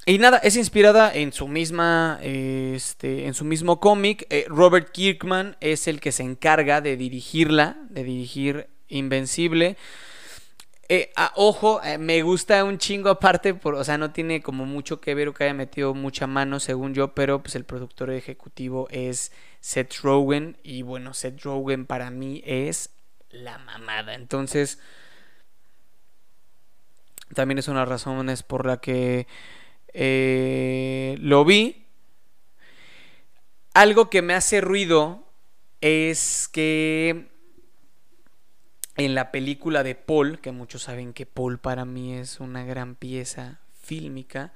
Y 0.05 0.19
nada, 0.19 0.38
es 0.38 0.55
inspirada 0.55 1.12
en 1.15 1.34
su 1.34 1.47
misma, 1.47 2.19
este, 2.21 3.25
en 3.25 3.34
su 3.34 3.45
mismo 3.45 3.79
cómic. 3.79 4.27
Eh, 4.29 4.45
Robert 4.49 4.91
Kirkman 4.91 5.58
es 5.62 5.88
el 5.88 5.99
que 5.99 6.12
se 6.12 6.21
encarga 6.21 6.79
de 6.82 6.95
dirigirla, 6.95 7.77
de 7.89 8.03
dirigir 8.03 8.69
Invencible. 8.88 9.77
Eh, 10.91 11.12
ojo, 11.36 11.84
eh, 11.84 11.99
me 11.99 12.23
gusta 12.23 12.63
un 12.63 12.80
chingo 12.80 13.10
aparte, 13.10 13.54
por, 13.54 13.75
o 13.75 13.84
sea, 13.84 13.99
no 13.99 14.12
tiene 14.12 14.41
como 14.41 14.65
mucho 14.65 14.99
que 14.99 15.13
ver 15.13 15.28
o 15.28 15.36
que 15.36 15.43
haya 15.43 15.54
metido 15.54 15.93
mucha 15.93 16.25
mano, 16.25 16.60
según 16.60 16.95
yo, 16.95 17.13
pero 17.13 17.43
pues 17.43 17.54
el 17.54 17.63
productor 17.63 18.10
ejecutivo 18.10 18.88
es 18.89 19.32
Seth 19.60 19.97
Rogen 20.02 20.58
y 20.63 20.82
bueno, 20.82 21.13
Seth 21.13 21.43
Rogen 21.43 21.86
para 21.86 22.10
mí 22.10 22.41
es 22.43 22.89
la 23.30 23.60
mamada. 23.60 24.15
Entonces, 24.15 24.80
también 27.36 27.60
es 27.60 27.67
una 27.67 27.82
de 27.82 27.86
las 27.86 27.89
razones 27.89 28.41
por 28.41 28.65
la 28.65 28.78
que 28.78 29.28
eh, 29.93 31.17
lo 31.19 31.45
vi. 31.45 31.86
Algo 33.75 34.10
que 34.10 34.23
me 34.23 34.34
hace 34.34 34.60
ruido 34.60 35.23
es 35.82 36.49
que 36.52 37.29
en 38.99 39.15
la 39.15 39.31
película 39.31 39.81
de 39.83 39.95
Paul, 39.95 40.39
que 40.39 40.51
muchos 40.51 40.83
saben 40.83 41.13
que 41.13 41.25
Paul 41.25 41.57
para 41.57 41.85
mí 41.85 42.13
es 42.13 42.39
una 42.39 42.65
gran 42.65 42.95
pieza 42.95 43.59
fílmica, 43.81 44.53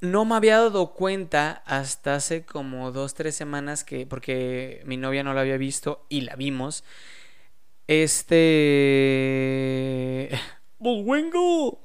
no 0.00 0.24
me 0.24 0.34
había 0.34 0.58
dado 0.58 0.92
cuenta 0.92 1.62
hasta 1.64 2.16
hace 2.16 2.44
como 2.44 2.92
dos, 2.92 3.14
tres 3.14 3.34
semanas 3.34 3.84
que, 3.84 4.06
porque 4.06 4.82
mi 4.84 4.96
novia 4.96 5.22
no 5.22 5.32
la 5.32 5.42
había 5.42 5.56
visto 5.56 6.04
y 6.08 6.22
la 6.22 6.36
vimos. 6.36 6.84
Este... 7.86 8.28
Bullwingle 10.78 11.78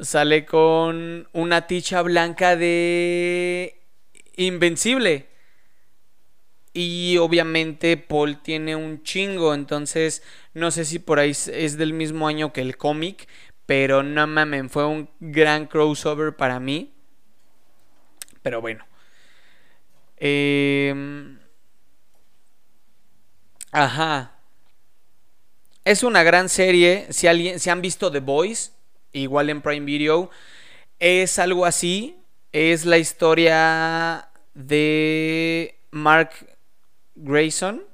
sale 0.00 0.44
con 0.46 1.28
una 1.32 1.66
ticha 1.66 2.02
blanca 2.02 2.54
de 2.54 3.80
Invencible. 4.36 5.35
Y 6.78 7.16
obviamente 7.16 7.96
Paul 7.96 8.42
tiene 8.42 8.76
un 8.76 9.02
chingo, 9.02 9.54
entonces 9.54 10.22
no 10.52 10.70
sé 10.70 10.84
si 10.84 10.98
por 10.98 11.18
ahí 11.18 11.30
es 11.30 11.78
del 11.78 11.94
mismo 11.94 12.28
año 12.28 12.52
que 12.52 12.60
el 12.60 12.76
cómic, 12.76 13.28
pero 13.64 14.02
no 14.02 14.26
mames, 14.26 14.70
fue 14.70 14.84
un 14.84 15.08
gran 15.18 15.68
crossover 15.68 16.36
para 16.36 16.60
mí. 16.60 16.92
Pero 18.42 18.60
bueno. 18.60 18.84
Em, 20.18 21.38
ajá. 23.72 24.34
Es 25.82 26.02
una 26.02 26.22
gran 26.24 26.50
serie. 26.50 27.06
Si, 27.08 27.26
alguien, 27.26 27.58
si 27.58 27.70
han 27.70 27.80
visto 27.80 28.12
The 28.12 28.20
Boys, 28.20 28.74
igual 29.12 29.48
en 29.48 29.62
Prime 29.62 29.86
Video. 29.86 30.28
Es 30.98 31.38
algo 31.38 31.64
así. 31.64 32.18
Es 32.52 32.84
la 32.84 32.98
historia 32.98 34.28
de 34.52 35.78
Mark 35.90 36.55
Grayson. 37.16 37.84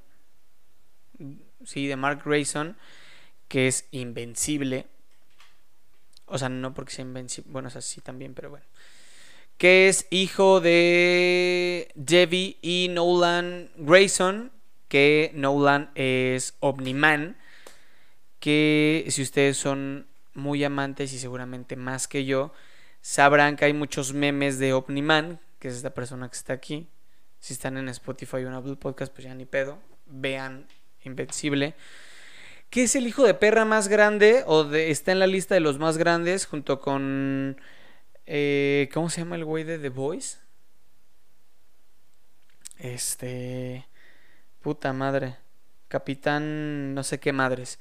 Sí, 1.65 1.87
de 1.87 1.97
Mark 1.97 2.23
Grayson. 2.25 2.77
Que 3.49 3.69
es 3.69 3.87
invencible. 3.91 4.87
O 6.27 6.39
sea, 6.39 6.49
no 6.49 6.75
porque 6.75 6.93
sea 6.93 7.05
invencible. 7.05 7.51
Bueno, 7.51 7.69
es 7.69 7.77
así 7.77 8.01
también, 8.01 8.35
pero 8.35 8.51
bueno. 8.51 8.65
Que 9.59 9.89
es 9.89 10.07
hijo 10.11 10.61
de 10.61 11.89
Debbie 11.95 12.59
y 12.63 12.89
Nolan 12.91 13.71
Grayson. 13.77 14.53
Que 14.89 15.31
Nolan 15.35 15.91
es 15.95 16.55
Omniman. 16.61 17.37
Que 18.41 19.07
si 19.09 19.23
ustedes 19.23 19.57
son 19.57 20.07
muy 20.35 20.65
amantes 20.65 21.13
y 21.13 21.19
seguramente 21.19 21.77
más 21.77 22.09
que 22.09 22.25
yo, 22.25 22.53
sabrán 23.01 23.57
que 23.57 23.67
hay 23.67 23.73
muchos 23.73 24.13
memes 24.13 24.59
de 24.59 24.73
Omniman, 24.73 25.41
que 25.59 25.69
es 25.69 25.75
esta 25.75 25.91
persona 25.91 26.29
que 26.29 26.37
está 26.37 26.53
aquí. 26.53 26.89
Si 27.43 27.55
están 27.55 27.77
en 27.77 27.89
Spotify 27.89 28.37
o 28.37 28.47
en 28.47 28.55
Apple 28.55 28.77
Podcast, 28.77 29.13
pues 29.13 29.25
ya 29.25 29.35
ni 29.35 29.47
pedo. 29.47 29.77
Vean 30.07 30.65
Invencible. 31.03 31.75
Que 32.71 32.85
es 32.85 32.95
el 32.95 33.05
hijo 33.09 33.25
de 33.25 33.35
perra 33.35 33.65
más 33.65 33.89
grande, 33.89 34.45
o 34.47 34.63
de, 34.63 34.93
está 34.93 35.11
en 35.11 35.19
la 35.19 35.27
lista 35.27 35.57
de 35.57 35.61
los 35.61 35.77
más 35.81 35.99
grandes, 35.99 36.47
junto 36.47 36.81
con. 36.81 37.61
Eh, 38.27 38.89
¿Cómo 38.95 39.11
se 39.11 39.23
llama 39.23 39.35
el 39.35 39.45
güey 39.45 39.65
de 39.65 39.81
The 39.81 39.89
Voice? 39.89 40.39
Este. 42.79 43.89
Puta 44.61 44.93
madre. 44.93 45.37
Capitán. 45.89 46.95
No 46.95 47.03
sé 47.03 47.19
qué 47.19 47.33
madres. 47.33 47.81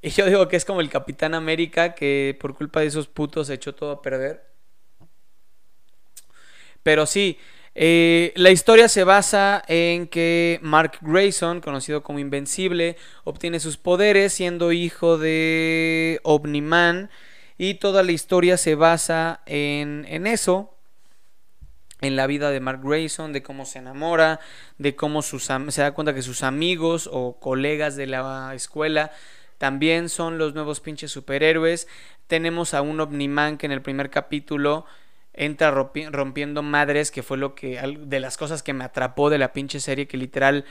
Y 0.00 0.08
yo 0.08 0.24
digo 0.24 0.48
que 0.48 0.56
es 0.56 0.64
como 0.64 0.80
el 0.80 0.88
Capitán 0.88 1.34
América 1.34 1.94
que 1.94 2.34
por 2.40 2.54
culpa 2.56 2.80
de 2.80 2.86
esos 2.86 3.08
putos 3.08 3.50
echó 3.50 3.74
todo 3.74 3.90
a 3.90 4.00
perder. 4.00 4.46
Pero 6.82 7.04
sí, 7.04 7.38
eh, 7.78 8.32
la 8.36 8.50
historia 8.50 8.88
se 8.88 9.04
basa 9.04 9.62
en 9.68 10.06
que 10.06 10.58
Mark 10.62 10.98
Grayson, 11.02 11.60
conocido 11.60 12.02
como 12.02 12.18
Invencible, 12.18 12.96
obtiene 13.24 13.60
sus 13.60 13.76
poderes 13.76 14.32
siendo 14.32 14.72
hijo 14.72 15.18
de 15.18 16.20
Omniman. 16.22 17.10
Y 17.58 17.74
toda 17.74 18.02
la 18.02 18.12
historia 18.12 18.56
se 18.56 18.76
basa 18.76 19.42
en, 19.44 20.06
en 20.08 20.26
eso, 20.26 20.74
en 22.00 22.16
la 22.16 22.26
vida 22.26 22.50
de 22.50 22.60
Mark 22.60 22.80
Grayson, 22.82 23.34
de 23.34 23.42
cómo 23.42 23.66
se 23.66 23.80
enamora, 23.80 24.40
de 24.78 24.96
cómo 24.96 25.20
sus, 25.20 25.44
se 25.44 25.82
da 25.82 25.92
cuenta 25.92 26.14
que 26.14 26.22
sus 26.22 26.42
amigos 26.42 27.10
o 27.12 27.38
colegas 27.38 27.94
de 27.94 28.06
la 28.06 28.52
escuela 28.54 29.12
también 29.58 30.08
son 30.08 30.38
los 30.38 30.54
nuevos 30.54 30.80
pinches 30.80 31.10
superhéroes. 31.12 31.88
Tenemos 32.26 32.72
a 32.72 32.80
un 32.80 33.00
Omniman 33.00 33.58
que 33.58 33.66
en 33.66 33.72
el 33.72 33.82
primer 33.82 34.08
capítulo 34.08 34.86
entra 35.36 35.70
rompiendo 35.70 36.62
madres, 36.62 37.10
que 37.10 37.22
fue 37.22 37.36
lo 37.36 37.54
que 37.54 37.80
de 37.98 38.20
las 38.20 38.36
cosas 38.36 38.62
que 38.62 38.72
me 38.72 38.84
atrapó 38.84 39.30
de 39.30 39.38
la 39.38 39.52
pinche 39.52 39.80
serie 39.80 40.08
que 40.08 40.16
literal 40.16 40.64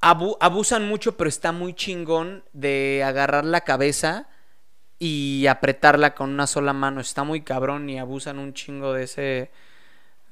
abusan 0.00 0.86
mucho, 0.86 1.16
pero 1.16 1.28
está 1.28 1.52
muy 1.52 1.74
chingón 1.74 2.44
de 2.52 3.02
agarrar 3.04 3.44
la 3.44 3.62
cabeza 3.62 4.28
y 4.98 5.46
apretarla 5.46 6.14
con 6.14 6.30
una 6.30 6.46
sola 6.46 6.72
mano. 6.72 7.00
Está 7.00 7.24
muy 7.24 7.42
cabrón 7.42 7.88
y 7.88 7.98
abusan 7.98 8.38
un 8.38 8.52
chingo 8.52 8.92
de 8.92 9.04
ese 9.04 9.50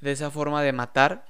de 0.00 0.12
esa 0.12 0.30
forma 0.30 0.62
de 0.62 0.72
matar. 0.72 1.24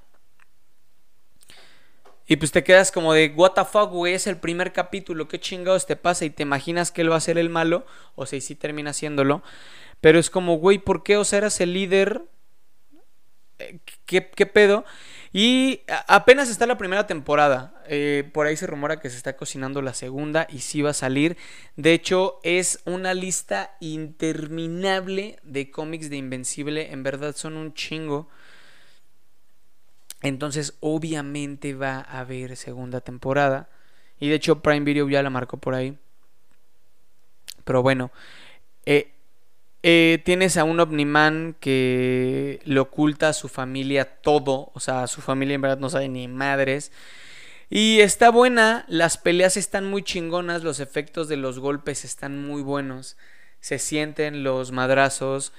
Y 2.26 2.36
pues 2.36 2.50
te 2.50 2.64
quedas 2.64 2.90
como 2.90 3.12
de, 3.12 3.32
what 3.36 3.52
the 3.52 3.64
fuck, 3.64 3.90
güey, 3.90 4.14
es 4.14 4.26
el 4.26 4.38
primer 4.38 4.72
capítulo, 4.72 5.28
qué 5.28 5.38
chingados 5.38 5.86
te 5.86 5.96
pasa 5.96 6.24
y 6.24 6.30
te 6.30 6.42
imaginas 6.42 6.90
que 6.90 7.02
él 7.02 7.12
va 7.12 7.16
a 7.16 7.20
ser 7.20 7.36
el 7.36 7.50
malo, 7.50 7.84
o 8.14 8.26
sea, 8.26 8.38
y 8.38 8.40
sí 8.40 8.54
termina 8.54 8.90
haciéndolo. 8.90 9.42
Pero 10.02 10.18
es 10.18 10.30
como, 10.30 10.56
güey, 10.56 10.78
¿por 10.78 11.04
qué? 11.04 11.16
O 11.16 11.24
sea, 11.24 11.38
eras 11.38 11.60
el 11.60 11.74
líder. 11.74 12.24
Eh, 13.60 13.78
¿Qué, 14.04 14.20
pedo? 14.20 14.84
Y 15.32 15.82
apenas 16.08 16.50
está 16.50 16.66
la 16.66 16.76
primera 16.76 17.06
temporada. 17.06 17.80
Eh, 17.86 18.28
por 18.34 18.46
ahí 18.46 18.56
se 18.56 18.66
rumora 18.66 18.98
que 18.98 19.10
se 19.10 19.16
está 19.16 19.36
cocinando 19.36 19.80
la 19.80 19.94
segunda 19.94 20.48
y 20.50 20.58
sí 20.58 20.82
va 20.82 20.90
a 20.90 20.94
salir. 20.94 21.36
De 21.76 21.92
hecho, 21.92 22.40
es 22.42 22.80
una 22.84 23.14
lista 23.14 23.76
interminable 23.78 25.38
de 25.44 25.70
cómics 25.70 26.10
de 26.10 26.16
Invencible. 26.16 26.90
En 26.90 27.04
verdad 27.04 27.36
son 27.36 27.56
un 27.56 27.72
chingo. 27.72 28.28
Entonces, 30.20 30.74
obviamente 30.80 31.74
va 31.74 32.00
a 32.00 32.18
haber 32.18 32.56
segunda 32.56 33.00
temporada. 33.00 33.68
Y 34.18 34.28
de 34.30 34.34
hecho, 34.34 34.62
Prime 34.62 34.84
Video 34.84 35.08
ya 35.08 35.22
la 35.22 35.30
marcó 35.30 35.58
por 35.58 35.76
ahí. 35.76 35.96
Pero 37.62 37.82
bueno, 37.82 38.10
eh, 38.84 39.11
eh, 39.82 40.22
tienes 40.24 40.56
a 40.56 40.64
un 40.64 40.78
Omniman 40.78 41.56
que 41.58 42.60
le 42.64 42.80
oculta 42.80 43.30
a 43.30 43.32
su 43.32 43.48
familia 43.48 44.04
todo. 44.20 44.70
O 44.74 44.80
sea, 44.80 45.06
su 45.06 45.20
familia 45.20 45.54
en 45.54 45.62
verdad 45.62 45.78
no 45.78 45.90
sabe 45.90 46.08
ni 46.08 46.28
madres. 46.28 46.92
Y 47.68 48.00
está 48.00 48.30
buena, 48.30 48.84
las 48.88 49.16
peleas 49.16 49.56
están 49.56 49.86
muy 49.86 50.02
chingonas, 50.02 50.62
los 50.62 50.78
efectos 50.78 51.28
de 51.28 51.36
los 51.36 51.58
golpes 51.58 52.04
están 52.04 52.44
muy 52.44 52.62
buenos. 52.62 53.16
Se 53.60 53.78
sienten 53.78 54.44
los 54.44 54.72
madrazos. 54.72 55.52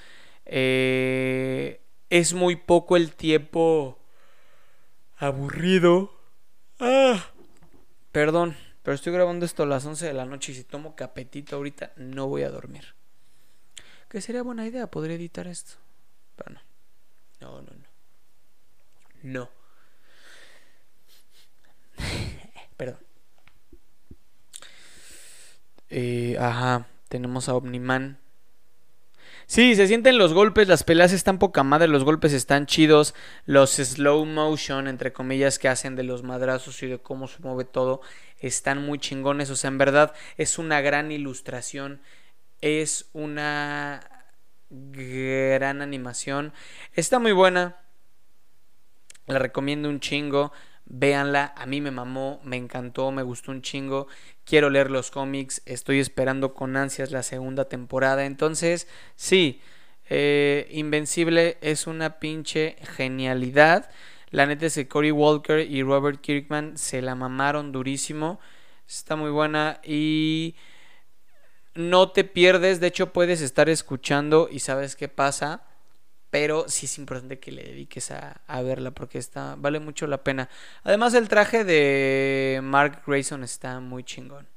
Eh, 0.45 1.81
es 2.09 2.33
muy 2.33 2.55
poco 2.55 2.97
el 2.97 3.13
tiempo 3.15 3.97
aburrido. 5.17 6.11
Ah. 6.79 7.31
Perdón, 8.11 8.55
pero 8.83 8.93
estoy 8.93 9.11
grabando 9.11 9.45
esto 9.45 9.63
a 9.63 9.65
las 9.65 9.85
11 9.85 10.05
de 10.05 10.13
la 10.13 10.25
noche 10.25 10.51
y 10.51 10.55
si 10.55 10.63
tomo 10.63 10.95
capetito 10.95 11.55
ahorita 11.55 11.93
no 11.95 12.27
voy 12.27 12.43
a 12.43 12.49
dormir. 12.49 12.93
Que 14.13 14.21
sería 14.21 14.43
buena 14.43 14.67
idea, 14.67 14.85
podría 14.85 15.15
editar 15.15 15.47
esto. 15.47 15.73
Pero 16.35 16.51
no. 16.51 16.61
No, 17.41 17.61
no, 17.63 17.71
no. 17.73 17.87
No. 19.23 19.49
Perdón. 22.77 22.99
Eh, 25.89 26.37
ajá, 26.39 26.85
tenemos 27.09 27.49
a 27.49 27.55
Omniman. 27.55 28.19
Sí, 29.47 29.75
se 29.75 29.87
sienten 29.87 30.19
los 30.19 30.31
golpes, 30.31 30.67
las 30.67 30.83
peleas 30.83 31.11
están 31.11 31.39
poca 31.39 31.63
madre, 31.63 31.87
los 31.87 32.03
golpes 32.03 32.33
están 32.33 32.67
chidos, 32.67 33.15
los 33.47 33.71
slow 33.71 34.25
motion, 34.25 34.87
entre 34.87 35.11
comillas, 35.11 35.57
que 35.57 35.69
hacen 35.69 35.95
de 35.95 36.03
los 36.03 36.21
madrazos 36.21 36.83
y 36.83 36.87
de 36.87 36.99
cómo 36.99 37.27
se 37.27 37.41
mueve 37.41 37.65
todo, 37.65 38.01
están 38.37 38.85
muy 38.85 38.99
chingones, 38.99 39.49
o 39.49 39.55
sea, 39.55 39.69
en 39.69 39.79
verdad 39.79 40.13
es 40.37 40.59
una 40.59 40.81
gran 40.81 41.11
ilustración 41.11 41.99
es 42.63 43.09
una 43.11 43.99
gran 44.69 45.81
animación. 45.81 46.53
Está 46.93 47.19
muy 47.19 47.33
buena. 47.33 47.75
La 49.27 49.37
recomiendo 49.37 49.89
un 49.89 49.99
chingo. 49.99 50.53
Véanla, 50.85 51.53
a 51.57 51.65
mí 51.65 51.81
me 51.81 51.91
mamó, 51.91 52.39
me 52.45 52.55
encantó, 52.55 53.11
me 53.11 53.21
gustó 53.21 53.51
un 53.51 53.61
chingo. 53.61 54.07
Quiero 54.45 54.69
leer 54.69 54.91
los 54.91 55.11
cómics, 55.11 55.61
estoy 55.65 55.99
esperando 55.99 56.53
con 56.53 56.77
ansias 56.77 57.11
la 57.11 57.23
segunda 57.23 57.65
temporada. 57.65 58.25
Entonces, 58.25 58.87
sí, 59.15 59.61
eh, 60.09 60.67
Invencible 60.71 61.57
es 61.59 61.85
una 61.85 62.19
pinche 62.19 62.77
genialidad. 62.95 63.89
La 64.29 64.45
neta 64.45 64.67
es 64.67 64.75
que 64.75 64.87
Cory 64.87 65.11
Walker 65.11 65.59
y 65.59 65.83
Robert 65.83 66.21
Kirkman 66.21 66.77
se 66.77 67.01
la 67.01 67.15
mamaron 67.15 67.73
durísimo. 67.73 68.39
Está 68.87 69.17
muy 69.17 69.31
buena 69.31 69.81
y 69.83 70.55
no 71.75 72.11
te 72.11 72.23
pierdes, 72.23 72.79
de 72.79 72.87
hecho 72.87 73.13
puedes 73.13 73.41
estar 73.41 73.69
escuchando 73.69 74.47
y 74.51 74.59
sabes 74.59 74.95
qué 74.95 75.07
pasa, 75.07 75.63
pero 76.29 76.65
sí 76.67 76.85
es 76.87 76.97
importante 76.97 77.39
que 77.39 77.51
le 77.51 77.63
dediques 77.63 78.11
a, 78.11 78.41
verla 78.63 78.91
porque 78.91 79.21
vale 79.57 79.79
mucho 79.79 80.07
la 80.07 80.23
pena. 80.23 80.49
Además 80.83 81.13
el 81.13 81.29
traje 81.29 81.63
de 81.63 82.59
Mark 82.63 83.03
Grayson 83.05 83.43
está 83.43 83.79
muy 83.79 84.03
chingón. 84.03 84.47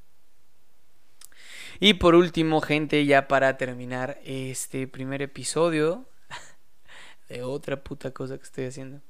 Y 1.78 1.94
por 1.94 2.14
último, 2.14 2.62
gente, 2.62 3.04
ya 3.04 3.28
para 3.28 3.58
terminar 3.58 4.18
este 4.24 4.86
primer 4.86 5.20
episodio 5.20 6.06
de 7.28 7.42
otra 7.42 7.82
puta 7.82 8.10
cosa 8.10 8.38
que 8.38 8.44
estoy 8.44 8.64
haciendo. 8.64 9.02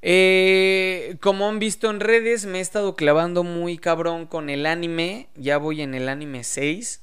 Eh, 0.00 1.16
como 1.20 1.48
han 1.48 1.58
visto 1.58 1.90
en 1.90 2.00
redes, 2.00 2.46
me 2.46 2.58
he 2.58 2.60
estado 2.60 2.94
clavando 2.94 3.42
muy 3.42 3.78
cabrón 3.78 4.26
con 4.26 4.50
el 4.50 4.66
anime. 4.66 5.28
Ya 5.34 5.58
voy 5.58 5.82
en 5.82 5.94
el 5.94 6.08
anime 6.08 6.44
6 6.44 7.02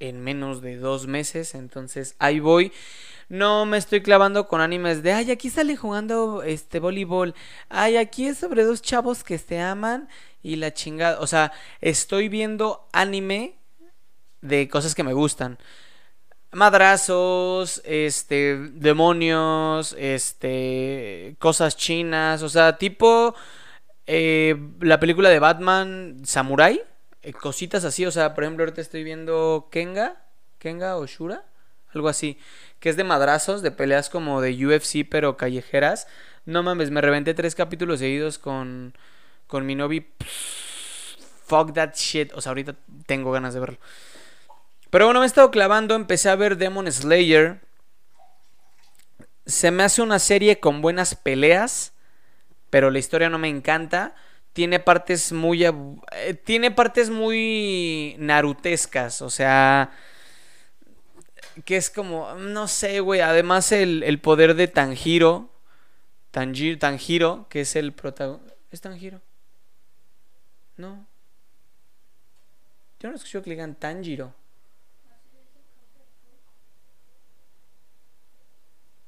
en 0.00 0.20
menos 0.20 0.60
de 0.60 0.76
dos 0.76 1.06
meses. 1.06 1.54
Entonces 1.54 2.16
ahí 2.18 2.40
voy. 2.40 2.72
No 3.28 3.64
me 3.66 3.78
estoy 3.78 4.02
clavando 4.02 4.48
con 4.48 4.60
animes 4.60 5.02
de, 5.02 5.12
ay, 5.12 5.30
aquí 5.30 5.48
sale 5.48 5.76
jugando 5.76 6.42
este 6.42 6.78
voleibol. 6.78 7.34
Ay, 7.68 7.96
aquí 7.96 8.26
es 8.26 8.38
sobre 8.38 8.64
dos 8.64 8.82
chavos 8.82 9.24
que 9.24 9.38
se 9.38 9.60
aman 9.60 10.08
y 10.42 10.56
la 10.56 10.74
chingada. 10.74 11.20
O 11.20 11.26
sea, 11.26 11.52
estoy 11.80 12.28
viendo 12.28 12.86
anime 12.92 13.56
de 14.42 14.68
cosas 14.68 14.94
que 14.94 15.04
me 15.04 15.14
gustan 15.14 15.58
madrazos, 16.54 17.82
este, 17.84 18.56
demonios, 18.56 19.94
este, 19.98 21.36
cosas 21.38 21.76
chinas, 21.76 22.42
o 22.42 22.48
sea, 22.48 22.78
tipo 22.78 23.34
eh, 24.06 24.56
la 24.80 25.00
película 25.00 25.28
de 25.30 25.38
Batman 25.38 26.22
Samurai, 26.24 26.80
eh, 27.22 27.32
cositas 27.32 27.84
así, 27.84 28.04
o 28.06 28.10
sea, 28.10 28.34
por 28.34 28.44
ejemplo, 28.44 28.64
ahorita 28.64 28.80
estoy 28.80 29.04
viendo 29.04 29.68
Kenga, 29.70 30.22
Kenga 30.58 30.96
o 30.96 31.06
Shura, 31.06 31.44
algo 31.94 32.08
así, 32.08 32.38
que 32.80 32.90
es 32.90 32.96
de 32.96 33.04
madrazos, 33.04 33.62
de 33.62 33.70
peleas 33.70 34.10
como 34.10 34.40
de 34.40 34.66
UFC, 34.66 35.08
pero 35.08 35.36
callejeras. 35.36 36.06
No 36.44 36.62
mames, 36.62 36.90
me 36.90 37.00
reventé 37.00 37.32
tres 37.32 37.54
capítulos 37.54 38.00
seguidos 38.00 38.38
con, 38.38 38.94
con 39.46 39.64
mi 39.64 39.74
novia. 39.74 40.04
Fuck 41.46 41.72
that 41.74 41.94
shit, 41.94 42.32
o 42.34 42.40
sea, 42.40 42.50
ahorita 42.50 42.74
tengo 43.06 43.32
ganas 43.32 43.54
de 43.54 43.60
verlo. 43.60 43.78
Pero 44.94 45.06
bueno, 45.06 45.18
me 45.18 45.26
he 45.26 45.26
estado 45.26 45.50
clavando, 45.50 45.96
empecé 45.96 46.28
a 46.28 46.36
ver 46.36 46.56
Demon 46.56 46.86
Slayer. 46.86 47.60
Se 49.44 49.72
me 49.72 49.82
hace 49.82 50.02
una 50.02 50.20
serie 50.20 50.60
con 50.60 50.82
buenas 50.82 51.16
peleas, 51.16 51.94
pero 52.70 52.92
la 52.92 53.00
historia 53.00 53.28
no 53.28 53.36
me 53.36 53.48
encanta. 53.48 54.14
Tiene 54.52 54.78
partes 54.78 55.32
muy... 55.32 55.64
Eh, 55.64 56.34
tiene 56.44 56.70
partes 56.70 57.10
muy 57.10 58.14
narutescas, 58.20 59.20
o 59.20 59.30
sea... 59.30 59.90
Que 61.64 61.76
es 61.76 61.90
como... 61.90 62.32
No 62.34 62.68
sé, 62.68 63.00
güey. 63.00 63.20
Además 63.20 63.72
el, 63.72 64.20
poder 64.20 64.54
de 64.54 64.68
Tanjiro. 64.68 65.50
Tanjiro, 66.30 66.78
Tanjiro, 66.78 67.46
que 67.48 67.62
es 67.62 67.74
el 67.74 67.92
protagonista... 67.94 68.54
¿Es 68.70 68.80
Tanjiro? 68.80 69.20
No. 70.76 71.04
Yo 73.00 73.10
no 73.10 73.16
escucho 73.16 73.42
que 73.42 73.50
le 73.50 73.56
digan 73.56 73.74
Tanjiro. 73.74 74.32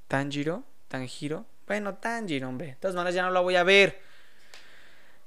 Tanjiro, 0.08 0.64
Tanjiro. 0.88 1.46
Bueno, 1.66 1.94
Tanjiro, 1.94 2.48
hombre. 2.48 2.68
De 2.68 2.74
todas 2.76 2.94
maneras 2.94 3.14
ya 3.14 3.22
no 3.22 3.30
la 3.30 3.40
voy 3.40 3.56
a 3.56 3.62
ver. 3.62 4.00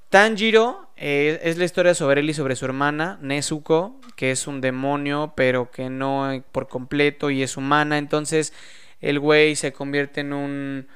Tanjiro 0.08 0.90
eh, 0.96 1.40
es 1.44 1.56
la 1.56 1.64
historia 1.64 1.94
sobre 1.94 2.20
él 2.20 2.30
y 2.30 2.34
sobre 2.34 2.56
su 2.56 2.64
hermana, 2.64 3.18
Nezuko, 3.22 4.00
que 4.16 4.32
es 4.32 4.48
un 4.48 4.60
demonio, 4.60 5.34
pero 5.36 5.70
que 5.70 5.88
no 5.88 6.42
por 6.50 6.68
completo 6.68 7.30
y 7.30 7.44
es 7.44 7.56
humana. 7.56 7.96
Entonces, 7.96 8.52
el 9.00 9.20
güey 9.20 9.54
se 9.54 9.72
convierte 9.72 10.22
en 10.22 10.32
un 10.32 10.88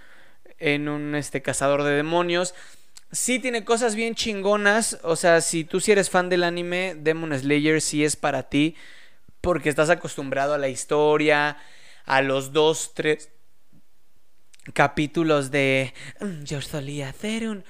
en 0.59 0.89
un 0.89 1.15
este 1.15 1.43
cazador 1.43 1.85
de 1.85 1.93
demonios. 1.93 2.55
Sí 3.13 3.39
tiene 3.39 3.65
cosas 3.65 3.95
bien 3.95 4.17
chingonas, 4.17 4.99
o 5.05 5.15
sea, 5.15 5.41
si 5.41 5.65
tú 5.65 5.79
si 5.79 5.93
eres 5.93 6.11
fan 6.11 6.29
del 6.29 6.43
anime, 6.43 6.97
Demon 6.97 7.39
Slayer 7.39 7.81
sí 7.81 8.05
es 8.05 8.17
para 8.17 8.49
ti 8.49 8.75
porque 9.41 9.69
estás 9.69 9.91
acostumbrado 9.91 10.55
a 10.55 10.59
la 10.59 10.69
historia, 10.69 11.59
a 12.07 12.23
los 12.23 12.53
dos, 12.53 12.93
tres 12.95 13.31
capítulos 14.73 15.51
de 15.51 15.93
mm, 16.21 16.45
yo 16.45 16.61
solía 16.61 17.11
hacer 17.11 17.49
un 17.49 17.65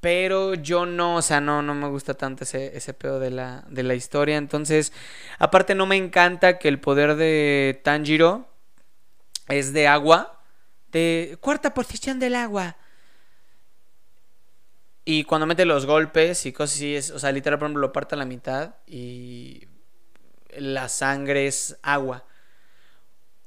pero 0.00 0.54
yo 0.54 0.86
no, 0.86 1.16
o 1.16 1.22
sea, 1.22 1.40
no, 1.40 1.62
no 1.62 1.74
me 1.74 1.88
gusta 1.88 2.14
tanto 2.14 2.44
ese, 2.44 2.76
ese 2.76 2.94
pedo 2.94 3.18
de 3.18 3.30
la, 3.30 3.64
de 3.68 3.82
la 3.82 3.94
historia. 3.94 4.36
Entonces, 4.36 4.92
aparte 5.38 5.74
no 5.74 5.84
me 5.84 5.96
encanta 5.96 6.58
que 6.58 6.68
el 6.68 6.78
poder 6.78 7.16
de 7.16 7.80
Tanjiro 7.82 8.48
es 9.48 9.72
de 9.72 9.88
agua. 9.88 10.40
De 10.92 11.36
cuarta 11.40 11.74
posición 11.74 12.20
del 12.20 12.36
agua. 12.36 12.76
Y 15.04 15.24
cuando 15.24 15.46
mete 15.46 15.64
los 15.64 15.86
golpes 15.86 16.46
y 16.46 16.52
cosas 16.52 16.76
así, 16.76 16.94
es, 16.94 17.10
o 17.10 17.18
sea, 17.18 17.32
literal, 17.32 17.58
por 17.58 17.66
ejemplo, 17.66 17.80
lo 17.80 17.92
parte 17.92 18.14
a 18.14 18.18
la 18.18 18.26
mitad 18.26 18.76
y 18.86 19.66
la 20.56 20.88
sangre 20.88 21.48
es 21.48 21.78
agua. 21.82 22.24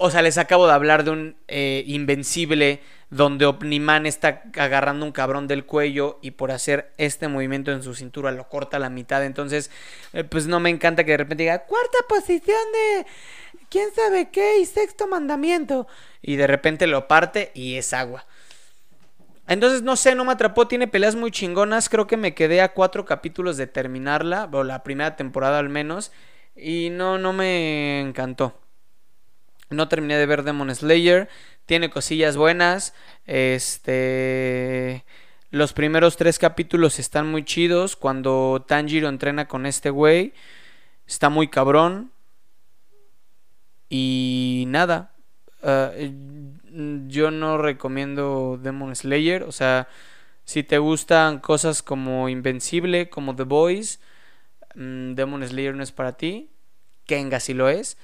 O 0.02 0.10
sea, 0.10 0.22
les 0.22 0.38
acabo 0.38 0.66
de 0.66 0.72
hablar 0.72 1.04
de 1.04 1.10
un 1.10 1.36
eh, 1.46 1.84
invencible 1.86 2.80
donde 3.10 3.44
Omniman 3.44 4.06
está 4.06 4.44
agarrando 4.56 5.04
un 5.04 5.12
cabrón 5.12 5.46
del 5.46 5.66
cuello 5.66 6.18
y 6.22 6.30
por 6.30 6.52
hacer 6.52 6.90
este 6.96 7.28
movimiento 7.28 7.70
en 7.70 7.82
su 7.82 7.94
cintura 7.94 8.32
lo 8.32 8.48
corta 8.48 8.78
a 8.78 8.80
la 8.80 8.88
mitad. 8.88 9.22
Entonces, 9.22 9.70
eh, 10.14 10.24
pues 10.24 10.46
no 10.46 10.58
me 10.58 10.70
encanta 10.70 11.04
que 11.04 11.10
de 11.10 11.16
repente 11.18 11.42
diga 11.42 11.66
cuarta 11.66 11.98
posición 12.08 12.56
de 12.72 13.06
quién 13.68 13.90
sabe 13.94 14.30
qué 14.30 14.60
y 14.60 14.64
sexto 14.64 15.06
mandamiento. 15.06 15.86
Y 16.22 16.36
de 16.36 16.46
repente 16.46 16.86
lo 16.86 17.06
parte 17.06 17.50
y 17.52 17.76
es 17.76 17.92
agua. 17.92 18.24
Entonces, 19.48 19.82
no 19.82 19.96
sé, 19.96 20.14
no 20.14 20.24
me 20.24 20.32
atrapó, 20.32 20.66
tiene 20.66 20.88
peleas 20.88 21.14
muy 21.14 21.30
chingonas. 21.30 21.90
Creo 21.90 22.06
que 22.06 22.16
me 22.16 22.32
quedé 22.32 22.62
a 22.62 22.72
cuatro 22.72 23.04
capítulos 23.04 23.58
de 23.58 23.66
terminarla, 23.66 24.48
o 24.50 24.64
la 24.64 24.82
primera 24.82 25.16
temporada 25.16 25.58
al 25.58 25.68
menos. 25.68 26.10
Y 26.56 26.88
no, 26.90 27.18
no 27.18 27.34
me 27.34 28.00
encantó. 28.00 28.59
No 29.70 29.86
terminé 29.86 30.16
de 30.16 30.26
ver 30.26 30.42
Demon 30.42 30.74
Slayer. 30.74 31.28
Tiene 31.64 31.90
cosillas 31.90 32.36
buenas. 32.36 32.92
Este. 33.26 35.04
Los 35.50 35.72
primeros 35.72 36.16
tres 36.16 36.40
capítulos 36.40 36.98
están 36.98 37.28
muy 37.28 37.44
chidos. 37.44 37.94
Cuando 37.94 38.64
Tanjiro 38.66 39.08
entrena 39.08 39.46
con 39.46 39.66
este 39.66 39.90
güey. 39.90 40.34
Está 41.06 41.28
muy 41.28 41.46
cabrón. 41.48 42.10
Y 43.88 44.64
nada. 44.66 45.12
Ah, 45.62 45.92
yo 47.06 47.30
no 47.30 47.56
recomiendo 47.56 48.58
Demon 48.60 48.96
Slayer. 48.96 49.44
O 49.44 49.52
sea, 49.52 49.86
si 50.44 50.64
te 50.64 50.78
gustan 50.78 51.38
cosas 51.38 51.84
como 51.84 52.28
Invencible, 52.28 53.08
como 53.08 53.36
The 53.36 53.44
Boys, 53.44 54.00
mm, 54.74 55.14
Demon 55.14 55.46
Slayer 55.46 55.76
no 55.76 55.84
es 55.84 55.92
para 55.92 56.16
ti. 56.16 56.50
Kenga 57.06 57.38
sí 57.38 57.54
lo 57.54 57.68
es 57.68 57.96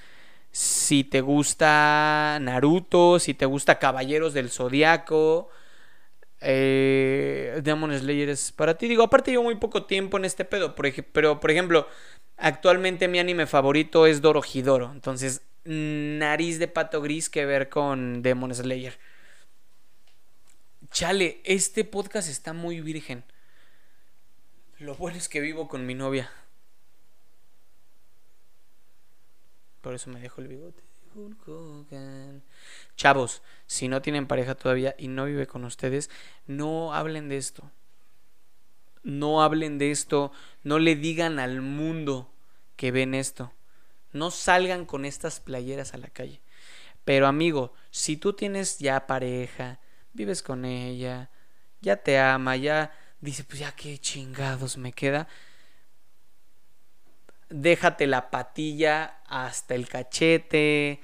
si 0.56 1.04
te 1.04 1.20
gusta 1.20 2.38
Naruto, 2.40 3.18
si 3.18 3.34
te 3.34 3.44
gusta 3.44 3.78
Caballeros 3.78 4.32
del 4.32 4.48
Zodiaco, 4.48 5.50
eh, 6.40 7.60
Demon 7.62 7.92
Slayer 7.94 8.30
es 8.30 8.52
para 8.52 8.78
ti. 8.78 8.88
Digo, 8.88 9.02
aparte 9.02 9.32
llevo 9.32 9.42
muy 9.42 9.56
poco 9.56 9.84
tiempo 9.84 10.16
en 10.16 10.24
este 10.24 10.46
pedo, 10.46 10.74
pero 10.74 11.40
por 11.40 11.50
ejemplo, 11.50 11.86
actualmente 12.38 13.06
mi 13.06 13.18
anime 13.18 13.46
favorito 13.46 14.06
es 14.06 14.22
Dorohedoro, 14.22 14.92
entonces 14.92 15.42
nariz 15.64 16.58
de 16.58 16.68
pato 16.68 17.02
gris 17.02 17.28
que 17.28 17.44
ver 17.44 17.68
con 17.68 18.22
Demon 18.22 18.54
Slayer. 18.54 18.98
Chale, 20.90 21.42
este 21.44 21.84
podcast 21.84 22.30
está 22.30 22.54
muy 22.54 22.80
virgen. 22.80 23.24
Lo 24.78 24.94
bueno 24.94 25.18
es 25.18 25.28
que 25.28 25.40
vivo 25.40 25.68
con 25.68 25.84
mi 25.84 25.92
novia. 25.92 26.30
Por 29.86 29.94
eso 29.94 30.10
me 30.10 30.18
dejo 30.18 30.40
el 30.40 30.48
bigote. 30.48 30.82
Chavos, 32.96 33.40
si 33.68 33.86
no 33.86 34.02
tienen 34.02 34.26
pareja 34.26 34.56
todavía 34.56 34.96
y 34.98 35.06
no 35.06 35.26
vive 35.26 35.46
con 35.46 35.64
ustedes, 35.64 36.10
no 36.48 36.92
hablen 36.92 37.28
de 37.28 37.36
esto. 37.36 37.70
No 39.04 39.44
hablen 39.44 39.78
de 39.78 39.92
esto. 39.92 40.32
No 40.64 40.80
le 40.80 40.96
digan 40.96 41.38
al 41.38 41.60
mundo 41.60 42.32
que 42.74 42.90
ven 42.90 43.14
esto. 43.14 43.52
No 44.10 44.32
salgan 44.32 44.86
con 44.86 45.04
estas 45.04 45.38
playeras 45.38 45.94
a 45.94 45.98
la 45.98 46.08
calle. 46.08 46.40
Pero 47.04 47.28
amigo, 47.28 47.72
si 47.92 48.16
tú 48.16 48.32
tienes 48.32 48.80
ya 48.80 49.06
pareja, 49.06 49.78
vives 50.14 50.42
con 50.42 50.64
ella, 50.64 51.30
ya 51.80 51.96
te 51.98 52.18
ama, 52.18 52.56
ya 52.56 52.92
dice, 53.20 53.44
pues 53.44 53.60
ya 53.60 53.70
qué 53.70 53.98
chingados 53.98 54.78
me 54.78 54.92
queda 54.92 55.28
déjate 57.48 58.06
la 58.06 58.30
patilla 58.30 59.18
hasta 59.26 59.74
el 59.74 59.88
cachete, 59.88 61.00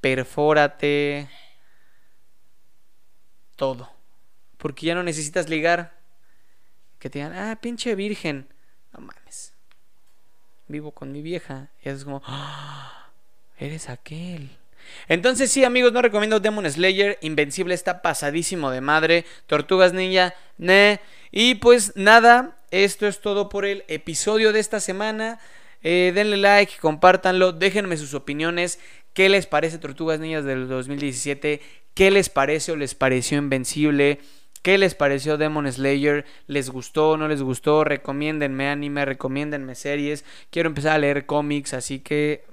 perfórate, 0.00 1.28
todo. 3.56 3.90
Porque 4.58 4.86
ya 4.86 4.94
no 4.94 5.02
necesitas 5.02 5.48
ligar. 5.48 5.96
Que 6.98 7.10
te 7.10 7.18
digan, 7.18 7.36
ah, 7.36 7.58
pinche 7.60 7.94
virgen. 7.94 8.48
No 8.92 9.00
mames. 9.00 9.52
Vivo 10.68 10.92
con 10.92 11.12
mi 11.12 11.22
vieja. 11.22 11.68
Es 11.82 12.04
como, 12.04 12.22
ah, 12.24 13.10
eres 13.58 13.88
aquel. 13.88 14.50
Entonces 15.08 15.50
sí, 15.50 15.64
amigos, 15.64 15.92
no 15.92 16.02
recomiendo 16.02 16.40
Demon 16.40 16.70
Slayer. 16.70 17.18
Invencible 17.20 17.74
está 17.74 18.02
pasadísimo 18.02 18.70
de 18.70 18.80
madre. 18.80 19.24
Tortugas 19.46 19.92
Ninja, 19.92 20.34
ne. 20.58 21.00
Y 21.30 21.56
pues 21.56 21.92
nada, 21.96 22.56
esto 22.70 23.06
es 23.06 23.20
todo 23.20 23.48
por 23.48 23.64
el 23.64 23.84
episodio 23.88 24.52
de 24.52 24.60
esta 24.60 24.80
semana. 24.80 25.38
Eh, 25.82 26.12
denle 26.14 26.36
like, 26.36 26.74
compártanlo, 26.80 27.52
déjenme 27.52 27.96
sus 27.96 28.14
opiniones. 28.14 28.80
¿Qué 29.12 29.28
les 29.28 29.46
parece 29.46 29.78
Tortugas 29.78 30.20
Niñas 30.20 30.44
del 30.44 30.68
2017? 30.68 31.60
¿Qué 31.94 32.10
les 32.10 32.28
parece 32.28 32.72
o 32.72 32.76
les 32.76 32.94
pareció 32.94 33.38
Invencible? 33.38 34.20
¿Qué 34.62 34.78
les 34.78 34.94
pareció 34.94 35.38
Demon 35.38 35.72
Slayer? 35.72 36.24
¿Les 36.48 36.70
gustó 36.70 37.16
no 37.16 37.28
les 37.28 37.40
gustó? 37.40 37.84
Recomiéndenme 37.84 38.68
anime, 38.68 39.04
recomiéndenme 39.04 39.74
series. 39.74 40.24
Quiero 40.50 40.68
empezar 40.68 40.96
a 40.96 40.98
leer 40.98 41.24
cómics, 41.24 41.72
así 41.72 42.00
que 42.00 42.44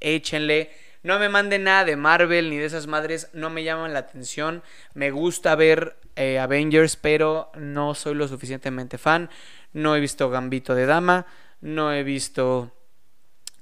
échenle. 0.00 0.70
No 1.02 1.18
me 1.18 1.28
manden 1.28 1.64
nada 1.64 1.84
de 1.84 1.94
Marvel 1.94 2.50
ni 2.50 2.56
de 2.56 2.64
esas 2.64 2.86
madres, 2.86 3.28
no 3.32 3.50
me 3.50 3.64
llaman 3.64 3.92
la 3.92 4.00
atención. 4.00 4.62
Me 4.94 5.10
gusta 5.10 5.54
ver 5.54 5.96
eh, 6.16 6.38
Avengers, 6.38 6.96
pero 6.96 7.52
no 7.54 7.94
soy 7.94 8.14
lo 8.14 8.26
suficientemente 8.26 8.98
fan. 8.98 9.30
No 9.72 9.94
he 9.94 10.00
visto 10.00 10.30
Gambito 10.30 10.74
de 10.74 10.86
Dama 10.86 11.26
no 11.60 11.92
he 11.92 12.02
visto 12.02 12.72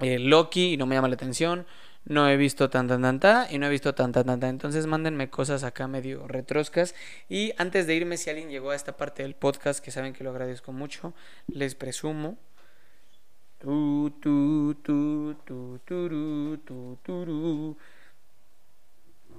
eh, 0.00 0.18
Loki 0.18 0.74
y 0.74 0.76
no 0.76 0.86
me 0.86 0.94
llama 0.94 1.08
la 1.08 1.14
atención, 1.14 1.66
no 2.04 2.28
he 2.28 2.36
visto 2.36 2.70
tan 2.70 2.86
tan 2.86 3.02
tan 3.02 3.18
tan 3.18 3.52
y 3.52 3.58
no 3.58 3.66
he 3.66 3.70
visto 3.70 3.94
tan 3.94 4.12
tan 4.12 4.26
tan 4.26 4.38
tan. 4.38 4.50
Entonces 4.50 4.86
mándenme 4.86 5.28
cosas 5.28 5.64
acá 5.64 5.88
medio 5.88 6.28
retroscas. 6.28 6.94
Y 7.28 7.52
antes 7.58 7.86
de 7.86 7.96
irme, 7.96 8.16
si 8.16 8.30
alguien 8.30 8.48
llegó 8.48 8.70
a 8.70 8.76
esta 8.76 8.96
parte 8.96 9.22
del 9.22 9.34
podcast, 9.34 9.84
que 9.84 9.90
saben 9.90 10.12
que 10.12 10.22
lo 10.22 10.30
agradezco 10.30 10.72
mucho, 10.72 11.14
les 11.48 11.74
presumo. 11.74 12.38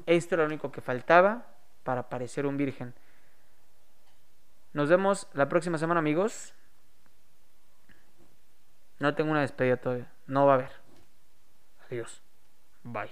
Esto 0.05 0.35
era 0.35 0.43
lo 0.43 0.47
único 0.47 0.71
que 0.71 0.81
faltaba 0.81 1.47
para 1.83 2.09
parecer 2.09 2.45
un 2.45 2.57
virgen. 2.57 2.93
Nos 4.73 4.89
vemos 4.89 5.27
la 5.33 5.47
próxima 5.47 5.77
semana, 5.77 5.99
amigos. 5.99 6.53
No 8.99 9.13
tengo 9.15 9.31
una 9.31 9.41
despedida 9.41 9.77
todavía. 9.77 10.11
No 10.25 10.45
va 10.45 10.53
a 10.53 10.55
haber. 10.55 10.71
Adiós. 11.89 12.21
Bye. 12.83 13.05